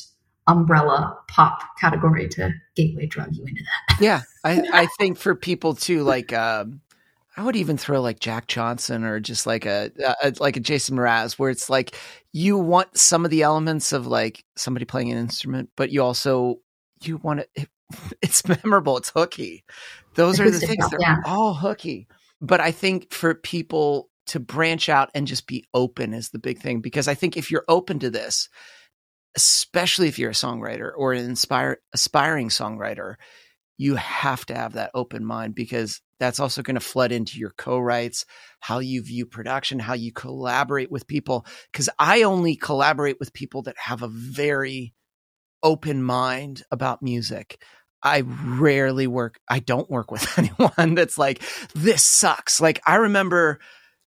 umbrella 0.46 1.16
pop 1.28 1.62
category 1.80 2.28
to 2.28 2.52
gateway 2.76 3.06
drug 3.06 3.34
you 3.34 3.44
into 3.44 3.62
that. 3.62 4.00
Yeah, 4.00 4.22
I, 4.44 4.62
I 4.82 4.86
think 4.98 5.18
for 5.18 5.34
people 5.34 5.74
too, 5.74 6.02
like 6.02 6.32
um, 6.32 6.80
I 7.36 7.42
would 7.42 7.56
even 7.56 7.76
throw 7.76 8.00
like 8.00 8.20
Jack 8.20 8.46
Johnson 8.46 9.04
or 9.04 9.18
just 9.18 9.46
like 9.46 9.66
a, 9.66 9.90
a, 10.22 10.32
like 10.38 10.56
a 10.56 10.60
Jason 10.60 10.96
Mraz, 10.96 11.38
where 11.38 11.50
it's 11.50 11.68
like 11.68 11.96
you 12.32 12.56
want 12.56 12.96
some 12.96 13.24
of 13.24 13.30
the 13.30 13.42
elements 13.42 13.92
of 13.92 14.06
like 14.06 14.44
somebody 14.56 14.84
playing 14.84 15.10
an 15.10 15.18
instrument, 15.18 15.70
but 15.76 15.90
you 15.90 16.02
also 16.02 16.60
you 17.02 17.16
want 17.18 17.40
it. 17.40 17.50
it 17.54 17.68
it's 18.22 18.46
memorable. 18.46 18.96
It's 18.96 19.10
hooky. 19.10 19.64
Those 20.14 20.40
are 20.40 20.50
the 20.50 20.58
things. 20.58 20.88
They're 20.90 21.00
yeah. 21.00 21.16
all 21.26 21.54
hooky. 21.54 22.06
But 22.40 22.60
I 22.60 22.70
think 22.70 23.12
for 23.12 23.34
people 23.34 24.10
to 24.26 24.40
branch 24.40 24.88
out 24.88 25.10
and 25.14 25.26
just 25.26 25.46
be 25.46 25.64
open 25.74 26.14
is 26.14 26.30
the 26.30 26.38
big 26.38 26.58
thing 26.58 26.80
because 26.80 27.08
I 27.08 27.14
think 27.14 27.36
if 27.36 27.50
you're 27.50 27.64
open 27.68 27.98
to 28.00 28.10
this, 28.10 28.48
especially 29.36 30.08
if 30.08 30.18
you're 30.18 30.30
a 30.30 30.34
songwriter 30.34 30.90
or 30.96 31.12
an 31.12 31.24
inspire 31.24 31.78
aspiring 31.92 32.48
songwriter, 32.48 33.16
you 33.76 33.96
have 33.96 34.46
to 34.46 34.54
have 34.54 34.74
that 34.74 34.92
open 34.94 35.24
mind 35.24 35.54
because 35.54 36.00
that's 36.24 36.40
also 36.40 36.62
going 36.62 36.74
to 36.74 36.80
flood 36.80 37.12
into 37.12 37.38
your 37.38 37.50
co-writes, 37.50 38.24
how 38.60 38.78
you 38.78 39.02
view 39.02 39.26
production, 39.26 39.78
how 39.78 39.94
you 39.94 40.12
collaborate 40.12 40.90
with 40.90 41.06
people. 41.06 41.46
Cause 41.72 41.90
I 41.98 42.22
only 42.22 42.56
collaborate 42.56 43.20
with 43.20 43.32
people 43.32 43.62
that 43.62 43.76
have 43.78 44.02
a 44.02 44.08
very 44.08 44.94
open 45.62 46.02
mind 46.02 46.62
about 46.70 47.02
music. 47.02 47.60
I 48.02 48.20
rarely 48.20 49.06
work, 49.06 49.38
I 49.48 49.58
don't 49.60 49.90
work 49.90 50.10
with 50.10 50.26
anyone 50.38 50.94
that's 50.94 51.18
like, 51.18 51.42
this 51.74 52.02
sucks. 52.02 52.60
Like 52.60 52.80
I 52.86 52.96
remember, 52.96 53.60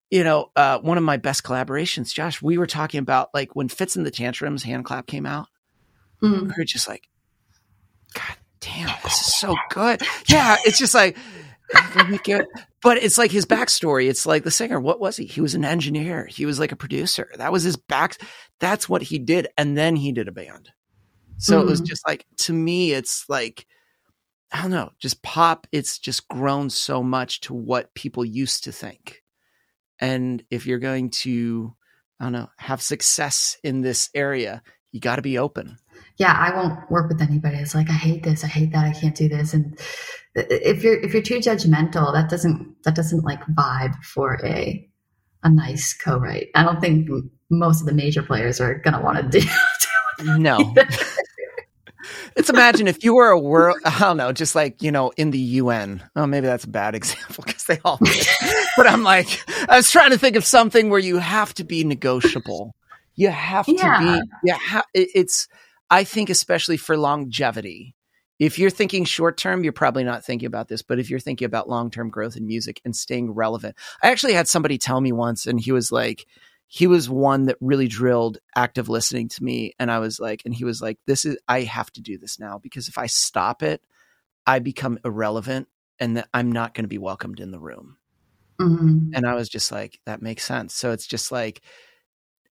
you 0.09 0.23
know, 0.23 0.51
uh, 0.55 0.79
one 0.79 0.97
of 0.97 1.03
my 1.03 1.17
best 1.17 1.43
collaborations, 1.43 2.13
Josh, 2.13 2.41
we 2.41 2.57
were 2.57 2.67
talking 2.67 2.99
about 2.99 3.29
like 3.33 3.55
when 3.55 3.67
Fitz 3.67 3.95
and 3.95 4.05
the 4.05 4.11
Tantrums 4.11 4.63
hand 4.63 4.85
clap 4.85 5.05
came 5.05 5.25
out. 5.25 5.47
Mm. 6.21 6.43
We 6.43 6.53
were 6.57 6.65
just 6.65 6.87
like, 6.87 7.09
God 8.13 8.37
damn, 8.61 8.95
this 9.03 9.19
is 9.19 9.35
so 9.35 9.55
good. 9.69 10.01
Yeah, 10.27 10.55
it's 10.65 10.79
just 10.79 10.95
like, 10.95 11.17
but 12.81 12.97
it's 12.97 13.17
like 13.17 13.31
his 13.31 13.45
backstory. 13.45 14.09
It's 14.09 14.25
like 14.25 14.43
the 14.43 14.51
singer. 14.51 14.79
What 14.79 14.99
was 14.99 15.17
he? 15.17 15.25
He 15.25 15.41
was 15.41 15.55
an 15.55 15.65
engineer. 15.65 16.25
He 16.25 16.45
was 16.45 16.59
like 16.59 16.71
a 16.71 16.77
producer. 16.77 17.29
That 17.37 17.51
was 17.51 17.63
his 17.63 17.77
back. 17.77 18.17
That's 18.59 18.87
what 18.87 19.01
he 19.01 19.19
did. 19.19 19.47
And 19.57 19.77
then 19.77 19.95
he 19.95 20.11
did 20.11 20.27
a 20.27 20.31
band. 20.31 20.69
So 21.37 21.57
mm. 21.59 21.63
it 21.63 21.65
was 21.65 21.81
mm. 21.81 21.85
just 21.85 22.07
like, 22.07 22.25
to 22.37 22.53
me, 22.53 22.91
it's 22.91 23.25
like, 23.27 23.65
I 24.51 24.61
don't 24.61 24.71
know, 24.71 24.91
just 24.99 25.21
pop. 25.23 25.67
It's 25.71 25.97
just 25.97 26.27
grown 26.27 26.69
so 26.69 27.03
much 27.03 27.41
to 27.41 27.53
what 27.53 27.93
people 27.93 28.23
used 28.23 28.65
to 28.65 28.71
think. 28.71 29.23
And 29.99 30.43
if 30.49 30.65
you're 30.65 30.79
going 30.79 31.09
to, 31.11 31.75
I 32.19 32.25
don't 32.25 32.33
know, 32.33 32.49
have 32.57 32.81
success 32.81 33.57
in 33.63 33.81
this 33.81 34.09
area, 34.13 34.61
you 34.91 34.99
got 34.99 35.17
to 35.17 35.21
be 35.21 35.37
open 35.37 35.77
yeah, 36.17 36.33
I 36.33 36.55
won't 36.55 36.89
work 36.89 37.09
with 37.09 37.21
anybody. 37.21 37.57
It's 37.57 37.75
like 37.75 37.89
I 37.89 37.93
hate 37.93 38.23
this, 38.23 38.43
I 38.43 38.47
hate 38.47 38.71
that, 38.71 38.85
I 38.85 38.97
can't 38.97 39.15
do 39.15 39.27
this. 39.27 39.53
And 39.53 39.77
if 40.35 40.83
you're 40.83 40.99
if 40.99 41.13
you're 41.13 41.21
too 41.21 41.39
judgmental, 41.39 42.13
that 42.13 42.29
doesn't 42.29 42.83
that 42.83 42.95
doesn't 42.95 43.23
like 43.23 43.41
vibe 43.47 43.95
for 44.03 44.39
a 44.45 44.87
a 45.43 45.49
nice 45.49 45.93
co-write. 45.93 46.49
I 46.55 46.63
don't 46.63 46.81
think 46.81 47.09
most 47.49 47.81
of 47.81 47.87
the 47.87 47.93
major 47.93 48.21
players 48.21 48.59
are 48.59 48.75
gonna 48.75 49.01
want 49.01 49.31
to 49.31 49.39
do. 49.39 49.47
no. 50.37 50.75
Let's 52.35 52.49
imagine 52.49 52.87
if 52.87 53.03
you 53.03 53.15
were 53.15 53.29
a 53.29 53.39
world, 53.39 53.77
I 53.85 53.97
don't 53.97 54.17
know, 54.17 54.31
just 54.31 54.55
like, 54.55 54.83
you 54.83 54.91
know, 54.91 55.11
in 55.17 55.31
the 55.31 55.39
UN. 55.39 56.03
Oh, 56.15 56.27
maybe 56.27 56.45
that's 56.45 56.65
a 56.65 56.69
bad 56.69 56.93
example 56.95 57.43
because 57.45 57.63
they 57.63 57.79
all 57.83 57.99
but 58.77 58.87
I'm 58.87 59.03
like, 59.03 59.41
I 59.69 59.77
was 59.77 59.89
trying 59.89 60.11
to 60.11 60.17
think 60.17 60.35
of 60.35 60.45
something 60.45 60.89
where 60.89 60.99
you 60.99 61.17
have 61.17 61.53
to 61.55 61.63
be 61.63 61.83
negotiable. 61.83 62.75
You 63.15 63.29
have 63.29 63.67
yeah. 63.67 63.99
to 63.99 64.21
be, 64.21 64.29
yeah, 64.43 64.57
ha- 64.57 64.85
it's, 64.93 65.47
I 65.89 66.03
think 66.03 66.29
especially 66.29 66.77
for 66.77 66.97
longevity, 66.97 67.94
if 68.39 68.59
you're 68.59 68.69
thinking 68.69 69.05
short 69.05 69.37
term, 69.37 69.63
you're 69.63 69.73
probably 69.73 70.03
not 70.03 70.25
thinking 70.25 70.47
about 70.47 70.67
this, 70.67 70.81
but 70.81 70.99
if 70.99 71.09
you're 71.09 71.19
thinking 71.19 71.45
about 71.45 71.69
long 71.69 71.89
term 71.89 72.09
growth 72.09 72.35
in 72.35 72.45
music 72.45 72.81
and 72.83 72.95
staying 72.95 73.31
relevant, 73.31 73.75
I 74.03 74.11
actually 74.11 74.33
had 74.33 74.47
somebody 74.47 74.77
tell 74.77 74.99
me 74.99 75.11
once, 75.11 75.45
and 75.45 75.59
he 75.59 75.71
was 75.71 75.91
like, 75.91 76.25
he 76.67 76.87
was 76.87 77.09
one 77.09 77.45
that 77.45 77.57
really 77.61 77.87
drilled 77.87 78.39
active 78.55 78.89
listening 78.89 79.29
to 79.29 79.43
me. 79.43 79.73
And 79.79 79.91
I 79.91 79.99
was 79.99 80.19
like, 80.19 80.41
and 80.45 80.53
he 80.53 80.65
was 80.65 80.81
like, 80.81 80.97
this 81.05 81.23
is, 81.23 81.37
I 81.47 81.61
have 81.61 81.91
to 81.91 82.01
do 82.01 82.17
this 82.17 82.39
now 82.39 82.57
because 82.57 82.87
if 82.87 82.97
I 82.97 83.05
stop 83.05 83.63
it, 83.63 83.81
I 84.47 84.59
become 84.59 84.99
irrelevant 85.05 85.67
and 85.99 86.17
that 86.17 86.27
I'm 86.33 86.51
not 86.51 86.73
going 86.73 86.83
to 86.83 86.89
be 86.89 86.97
welcomed 86.97 87.39
in 87.39 87.51
the 87.51 87.59
room. 87.59 87.97
Mm-hmm. 88.59 89.11
And 89.13 89.25
I 89.25 89.35
was 89.35 89.47
just 89.47 89.71
like, 89.71 89.99
that 90.05 90.21
makes 90.21 90.43
sense. 90.43 90.73
So 90.73 90.91
it's 90.91 91.07
just 91.07 91.31
like, 91.31 91.61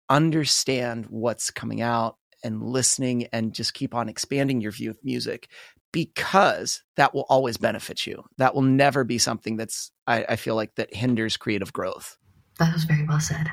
understand 0.09 1.07
what's 1.07 1.51
coming 1.51 1.81
out 1.81 2.17
and 2.43 2.63
listening 2.63 3.27
and 3.33 3.53
just 3.53 3.75
keep 3.75 3.95
on 3.95 4.09
expanding 4.09 4.61
your 4.61 4.73
view 4.73 4.91
of 4.91 4.99
music 5.03 5.49
because 5.93 6.83
that 6.97 7.15
will 7.15 7.27
always 7.29 7.57
benefit 7.57 8.07
you. 8.07 8.25
That 8.39 8.55
will 8.55 8.63
never 8.63 9.05
be 9.05 9.19
something 9.19 9.57
that's, 9.57 9.91
I, 10.07 10.25
I 10.31 10.37
feel 10.37 10.55
like, 10.55 10.77
that 10.77 10.95
hinders 10.95 11.37
creative 11.37 11.73
growth. 11.73 12.17
That 12.59 12.73
was 12.73 12.85
very 12.85 13.07
well 13.07 13.21
said. 13.21 13.51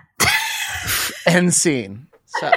End 1.27 1.53
scene. 1.53 2.07
So. 2.25 2.51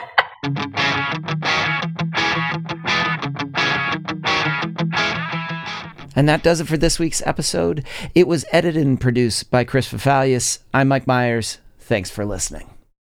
And 6.16 6.28
that 6.28 6.42
does 6.42 6.60
it 6.60 6.66
for 6.66 6.76
this 6.76 6.98
week's 6.98 7.22
episode. 7.24 7.84
It 8.14 8.26
was 8.26 8.44
edited 8.52 8.84
and 8.84 9.00
produced 9.00 9.50
by 9.50 9.64
Chris 9.64 9.90
Fafalius. 9.90 10.58
I'm 10.74 10.88
Mike 10.88 11.06
Myers. 11.06 11.58
Thanks 11.78 12.10
for 12.10 12.24
listening. 12.26 12.69